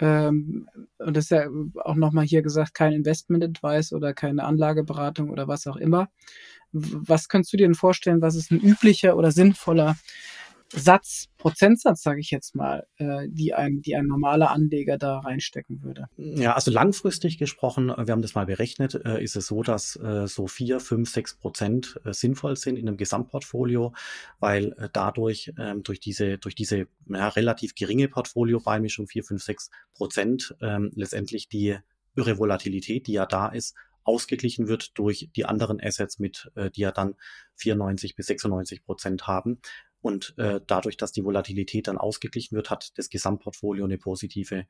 Ähm, 0.03 0.69
und 0.99 1.17
das 1.17 1.27
ist 1.27 1.31
ja 1.31 1.47
auch 1.85 1.95
nochmal 1.95 2.25
hier 2.25 2.43
gesagt, 2.43 2.75
kein 2.75 2.93
Investment-Advice 2.93 3.93
oder 3.93 4.13
keine 4.13 4.43
Anlageberatung 4.43 5.31
oder 5.31 5.47
was 5.47 5.69
auch 5.69 5.77
immer. 5.77 6.09
Was 6.73 7.29
könntest 7.29 7.53
du 7.53 7.57
dir 7.57 7.69
denn 7.69 7.77
vorstellen, 7.77 8.21
was 8.21 8.35
ist 8.35 8.51
ein 8.51 8.61
üblicher 8.61 9.17
oder 9.17 9.31
sinnvoller 9.31 9.97
Satz, 10.75 11.29
Prozentsatz, 11.37 12.03
sage 12.03 12.21
ich 12.21 12.31
jetzt 12.31 12.55
mal, 12.55 12.87
äh, 12.97 13.29
die, 13.29 13.53
ein, 13.53 13.83
die 13.83 13.95
ein 13.95 14.07
normaler 14.07 14.51
Anleger 14.51 14.97
da 14.97 15.19
reinstecken 15.19 15.83
würde? 15.83 16.07
Ja, 16.17 16.55
also 16.55 16.71
langfristig 16.71 17.39
gesprochen, 17.39 17.91
äh, 17.91 18.07
wir 18.07 18.13
haben 18.13 18.23
das 18.23 18.35
mal 18.35 18.47
berechnet, 18.47 18.95
äh, 19.05 19.23
ist 19.23 19.37
es 19.37 19.47
so, 19.47 19.63
dass 19.63 19.97
äh, 19.97 20.27
so 20.27 20.47
vier, 20.47 20.81
fünf, 20.81 21.11
sechs 21.11 21.35
Prozent 21.35 22.01
äh, 22.05 22.13
sinnvoll 22.13 22.57
sind 22.57 22.77
in 22.77 22.89
einem 22.89 22.97
Gesamtportfolio, 22.97 23.93
weil 24.41 24.73
äh, 24.79 24.89
dadurch 24.93 25.53
ähm, 25.59 25.83
durch 25.83 26.01
diese, 26.01 26.39
durch 26.39 26.55
diese 26.55 26.87
ja, 27.09 27.29
relativ 27.29 27.75
geringe 27.75 28.09
Portfoliobeimischung, 28.09 29.07
vier, 29.07 29.25
fünf, 29.25 29.43
sechs 29.43 29.71
Prozent, 29.95 30.55
ähm, 30.61 30.91
letztendlich 30.95 31.49
die 31.49 31.77
irre 32.17 32.39
Volatilität, 32.39 33.07
die 33.07 33.13
ja 33.13 33.27
da 33.27 33.49
ist, 33.49 33.75
ausgeglichen 34.05 34.69
wird 34.69 34.99
durch 34.99 35.31
die 35.35 35.45
anderen 35.45 35.81
Assets 35.81 36.19
mit, 36.19 36.51
äh, 36.55 36.71
die 36.71 36.83
ja 36.83 36.93
dann 36.93 37.15
94 37.57 38.17
bis 38.17 38.27
96 38.27 38.85
Prozent 38.85 39.27
haben. 39.27 39.61
Und 40.01 40.35
äh, 40.37 40.61
dadurch, 40.67 40.97
dass 40.97 41.13
die 41.13 41.25
Volatilität 41.25 41.87
dann 41.87 41.97
ausgeglichen 41.97 42.57
wird, 42.57 42.71
hat 42.71 42.93
das 42.99 43.09
Gesamtportfolio 43.09 43.85
eine 43.85 43.99
positive, 43.99 44.67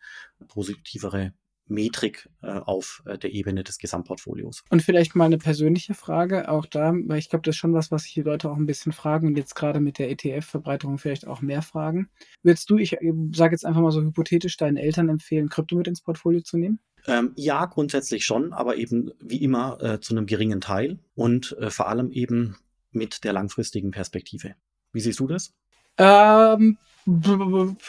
positivere 0.48 1.32
Metrik 1.68 2.28
äh, 2.42 2.50
auf 2.50 3.02
äh, 3.06 3.18
der 3.18 3.32
Ebene 3.32 3.64
des 3.64 3.78
Gesamtportfolios. 3.78 4.64
Und 4.70 4.82
vielleicht 4.82 5.14
mal 5.14 5.24
eine 5.24 5.38
persönliche 5.38 5.94
Frage, 5.94 6.48
auch 6.48 6.66
da, 6.66 6.92
weil 6.92 7.18
ich 7.18 7.30
glaube, 7.30 7.42
das 7.44 7.54
ist 7.54 7.60
schon 7.60 7.72
was, 7.72 7.90
was 7.90 8.02
sich 8.04 8.14
die 8.14 8.22
Leute 8.22 8.50
auch 8.50 8.56
ein 8.56 8.66
bisschen 8.66 8.92
fragen 8.92 9.28
und 9.28 9.36
jetzt 9.36 9.54
gerade 9.54 9.80
mit 9.80 9.98
der 9.98 10.10
ETF-Verbreiterung 10.10 10.98
vielleicht 10.98 11.26
auch 11.26 11.40
mehr 11.40 11.62
fragen. 11.62 12.10
Würdest 12.42 12.68
du, 12.68 12.78
ich 12.78 12.98
sage 13.32 13.54
jetzt 13.54 13.64
einfach 13.64 13.80
mal 13.80 13.92
so 13.92 14.02
hypothetisch, 14.02 14.56
deinen 14.56 14.76
Eltern 14.76 15.08
empfehlen, 15.08 15.48
Krypto 15.48 15.76
mit 15.76 15.88
ins 15.88 16.02
Portfolio 16.02 16.40
zu 16.40 16.58
nehmen? 16.58 16.80
Ähm, 17.06 17.32
ja, 17.36 17.66
grundsätzlich 17.66 18.24
schon, 18.24 18.52
aber 18.52 18.76
eben 18.76 19.10
wie 19.20 19.42
immer 19.42 19.82
äh, 19.82 20.00
zu 20.00 20.14
einem 20.14 20.26
geringen 20.26 20.60
Teil 20.60 20.98
und 21.14 21.56
äh, 21.58 21.70
vor 21.70 21.88
allem 21.88 22.12
eben 22.12 22.56
mit 22.92 23.24
der 23.24 23.32
langfristigen 23.32 23.90
Perspektive. 23.90 24.54
Wie 24.92 25.00
siehst 25.00 25.18
du 25.20 25.26
das? 25.26 25.52
Ähm, 25.98 26.78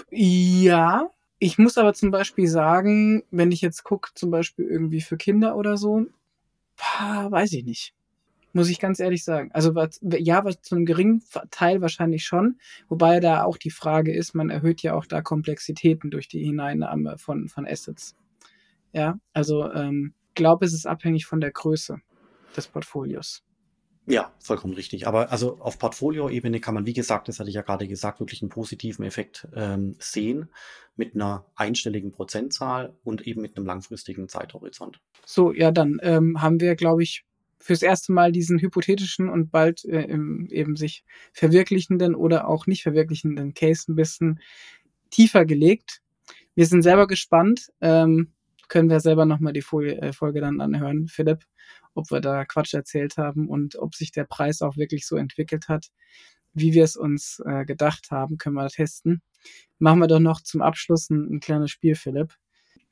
ja, 0.10 1.10
ich 1.40 1.58
muss 1.58 1.78
aber 1.78 1.94
zum 1.94 2.10
Beispiel 2.10 2.48
sagen, 2.48 3.24
wenn 3.30 3.52
ich 3.52 3.62
jetzt 3.62 3.84
gucke, 3.84 4.12
zum 4.16 4.32
Beispiel 4.32 4.66
irgendwie 4.66 5.02
für 5.02 5.18
Kinder 5.18 5.56
oder 5.56 5.78
so, 5.78 6.06
weiß 7.30 7.54
ich 7.54 7.66
nicht. 7.66 7.94
Muss 8.56 8.70
ich 8.70 8.80
ganz 8.80 9.00
ehrlich 9.00 9.24
sagen. 9.24 9.50
Also 9.52 9.74
ja, 10.02 10.46
was 10.46 10.62
zu 10.62 10.76
einem 10.76 10.86
geringen 10.86 11.24
Teil 11.50 11.82
wahrscheinlich 11.82 12.24
schon, 12.24 12.60
wobei 12.88 13.20
da 13.20 13.44
auch 13.44 13.58
die 13.58 13.72
Frage 13.72 14.14
ist, 14.14 14.36
man 14.36 14.52
erhöht 14.52 14.84
ja 14.84 14.94
auch 14.94 15.06
da 15.06 15.22
Komplexitäten 15.22 16.12
durch 16.12 16.28
die 16.28 16.44
Hineinnahme 16.44 17.18
von, 17.18 17.50
von 17.50 17.68
Assets. 17.68 18.16
Ja, 18.94 19.20
also 19.34 19.72
ähm, 19.72 20.14
glaube, 20.36 20.66
es 20.66 20.74
ist 20.74 20.86
abhängig 20.86 21.26
von 21.26 21.42
der 21.42 21.52
Größe 21.52 21.98
des 22.56 22.68
Portfolios. 22.68 23.44
Ja, 24.06 24.34
vollkommen 24.40 24.74
richtig. 24.74 25.08
Aber 25.08 25.32
also 25.32 25.60
auf 25.60 25.80
Portfolio-Ebene 25.80 26.60
kann 26.60 26.74
man, 26.74 26.86
wie 26.86 26.94
gesagt, 26.94 27.30
das 27.30 27.40
hatte 27.40 27.50
ich 27.50 27.56
ja 27.56 27.62
gerade 27.62 27.88
gesagt, 27.88 28.20
wirklich 28.20 28.42
einen 28.42 28.50
positiven 28.50 29.06
Effekt 29.06 29.48
ähm, 29.56 29.96
sehen 29.98 30.50
mit 30.98 31.16
einer 31.16 31.46
einstelligen 31.56 32.12
Prozentzahl 32.12 32.96
und 33.04 33.26
eben 33.26 33.42
mit 33.42 33.56
einem 33.56 33.66
langfristigen 33.66 34.28
Zeithorizont. 34.28 35.00
So, 35.26 35.54
ja, 35.54 35.72
dann 35.72 36.00
ähm, 36.02 36.42
haben 36.42 36.60
wir, 36.60 36.76
glaube 36.76 37.02
ich, 37.02 37.26
fürs 37.60 37.82
erste 37.82 38.12
Mal 38.12 38.34
diesen 38.34 38.60
hypothetischen 38.60 39.30
und 39.30 39.50
bald 39.50 39.86
äh, 39.86 40.12
eben 40.12 40.76
sich 40.76 41.06
verwirklichenden 41.32 42.14
oder 42.14 42.50
auch 42.50 42.68
nicht 42.68 42.84
verwirklichenden 42.84 43.54
Case 43.54 43.90
ein 43.90 43.96
bisschen 43.96 44.42
tiefer 45.12 45.46
gelegt. 45.46 46.02
Wir 46.56 46.66
sind 46.66 46.82
selber 46.82 47.08
gespannt. 47.08 47.72
Ähm, 47.80 48.34
können 48.74 48.90
wir 48.90 49.00
selber 49.00 49.26
nochmal 49.26 49.54
die 49.54 49.62
Folie, 49.62 50.02
äh, 50.02 50.14
Folge 50.14 50.42
dann 50.42 50.60
anhören, 50.60 51.08
Philipp 51.08 51.46
ob 51.96 52.12
wir 52.12 52.22
da 52.22 52.46
Quatsch 52.46 52.74
erzählt 52.74 53.18
haben 53.18 53.48
und 53.48 53.76
ob 53.76 53.96
sich 53.96 54.12
der 54.12 54.26
Preis 54.26 54.62
auch 54.62 54.78
wirklich 54.78 55.06
so 55.06 55.16
entwickelt 55.16 55.68
hat, 55.68 55.88
wie 56.54 56.74
wir 56.74 56.84
es 56.84 56.96
uns 56.96 57.42
äh, 57.46 57.66
gedacht 57.66 58.12
haben, 58.12 58.38
können 58.38 58.56
wir 58.56 58.68
testen. 58.70 59.22
Machen 59.80 60.00
wir 60.00 60.08
doch 60.08 60.20
noch 60.20 60.42
zum 60.42 60.62
Abschluss 60.62 61.10
ein, 61.10 61.36
ein 61.36 61.40
kleines 61.40 61.72
Spiel, 61.72 61.96
Philipp. 61.96 62.34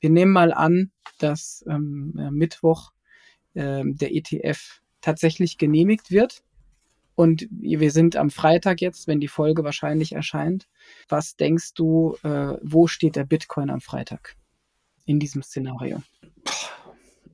Wir 0.00 0.10
nehmen 0.10 0.32
mal 0.32 0.52
an, 0.52 0.90
dass 1.18 1.64
ähm, 1.68 2.12
Mittwoch 2.32 2.92
ähm, 3.54 3.96
der 3.96 4.14
ETF 4.14 4.80
tatsächlich 5.00 5.58
genehmigt 5.58 6.10
wird. 6.10 6.42
Und 7.14 7.46
wir 7.50 7.90
sind 7.90 8.16
am 8.16 8.30
Freitag 8.30 8.80
jetzt, 8.80 9.06
wenn 9.06 9.20
die 9.20 9.28
Folge 9.28 9.64
wahrscheinlich 9.64 10.12
erscheint. 10.12 10.66
Was 11.08 11.36
denkst 11.36 11.74
du, 11.74 12.16
äh, 12.22 12.56
wo 12.62 12.86
steht 12.86 13.16
der 13.16 13.24
Bitcoin 13.24 13.70
am 13.70 13.80
Freitag 13.80 14.36
in 15.04 15.18
diesem 15.18 15.42
Szenario? 15.42 16.02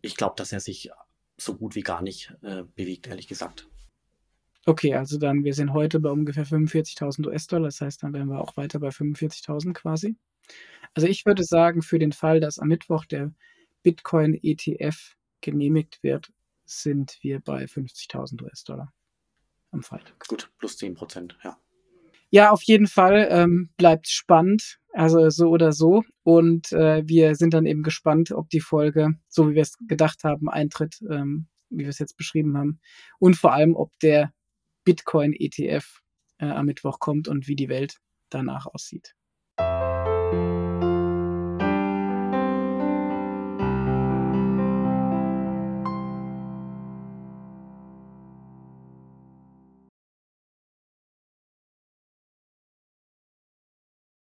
Ich 0.01 0.17
glaube, 0.17 0.35
dass 0.37 0.53
er 0.53 0.61
sich 0.61 0.91
so 1.37 1.55
gut 1.55 1.75
wie 1.75 1.83
gar 1.83 2.03
nicht 2.03 2.35
äh, 2.43 2.65
bewegt, 2.75 3.07
ehrlich 3.07 3.29
gesagt. 3.29 3.69
Okay, 4.67 4.95
also 4.95 5.19
dann, 5.19 5.45
wir 5.45 5.55
sind 5.55 5.73
heute 5.73 5.99
bei 6.01 6.11
ungefähr 6.11 6.45
45.000 6.45 7.27
US-Dollar, 7.27 7.69
das 7.69 7.81
heißt, 7.81 8.03
dann 8.03 8.13
wären 8.13 8.29
wir 8.29 8.41
auch 8.41 8.57
weiter 8.57 8.81
bei 8.81 8.89
45.000 8.89 9.73
quasi. 9.73 10.17
Also 10.95 11.07
ich 11.07 11.25
würde 11.25 11.45
sagen, 11.45 11.83
für 11.83 11.99
den 11.99 12.13
Fall, 12.13 12.41
dass 12.41 12.59
am 12.59 12.69
Mittwoch 12.69 13.05
der 13.07 13.33
Bitcoin-ETF 13.83 15.17
genehmigt 15.41 16.03
wird, 16.03 16.33
sind 16.65 17.19
wir 17.23 17.41
bei 17.41 17.65
50.000 17.65 18.43
US-Dollar 18.43 18.93
am 19.71 19.83
Freitag. 19.83 20.27
Gut, 20.29 20.51
plus 20.59 20.77
10 20.77 20.95
Prozent, 20.95 21.39
ja. 21.43 21.57
Ja, 22.31 22.51
auf 22.51 22.63
jeden 22.63 22.87
Fall 22.87 23.27
ähm, 23.31 23.71
bleibt 23.79 24.09
spannend, 24.09 24.79
also 24.93 25.31
so 25.31 25.49
oder 25.49 25.73
so. 25.73 26.03
Und 26.25 26.73
äh, 26.73 27.03
wir 27.07 27.35
sind 27.35 27.55
dann 27.55 27.65
eben 27.67 27.83
gespannt, 27.83 28.33
ob 28.33 28.51
die 28.51 28.61
Folge, 28.61 29.15
so 29.29 29.49
wie 29.49 29.55
wir 29.55 29.63
es 29.63 29.79
gedacht 29.89 30.25
haben, 30.25 30.51
eintritt, 30.51 31.01
ähm, 31.11 31.47
wie 31.71 31.85
wir 31.85 31.89
es 31.89 31.99
jetzt 31.99 32.17
beschrieben 32.17 32.57
haben. 32.59 32.81
Und 33.19 33.37
vor 33.37 33.53
allem, 33.55 33.75
ob 33.75 33.93
der 34.01 34.33
Bitcoin-ETF 34.85 36.01
äh, 36.39 36.47
am 36.47 36.67
Mittwoch 36.67 36.99
kommt 36.99 37.29
und 37.29 37.49
wie 37.49 37.57
die 37.57 37.69
Welt 37.69 37.97
danach 38.31 38.67
aussieht. 38.67 39.15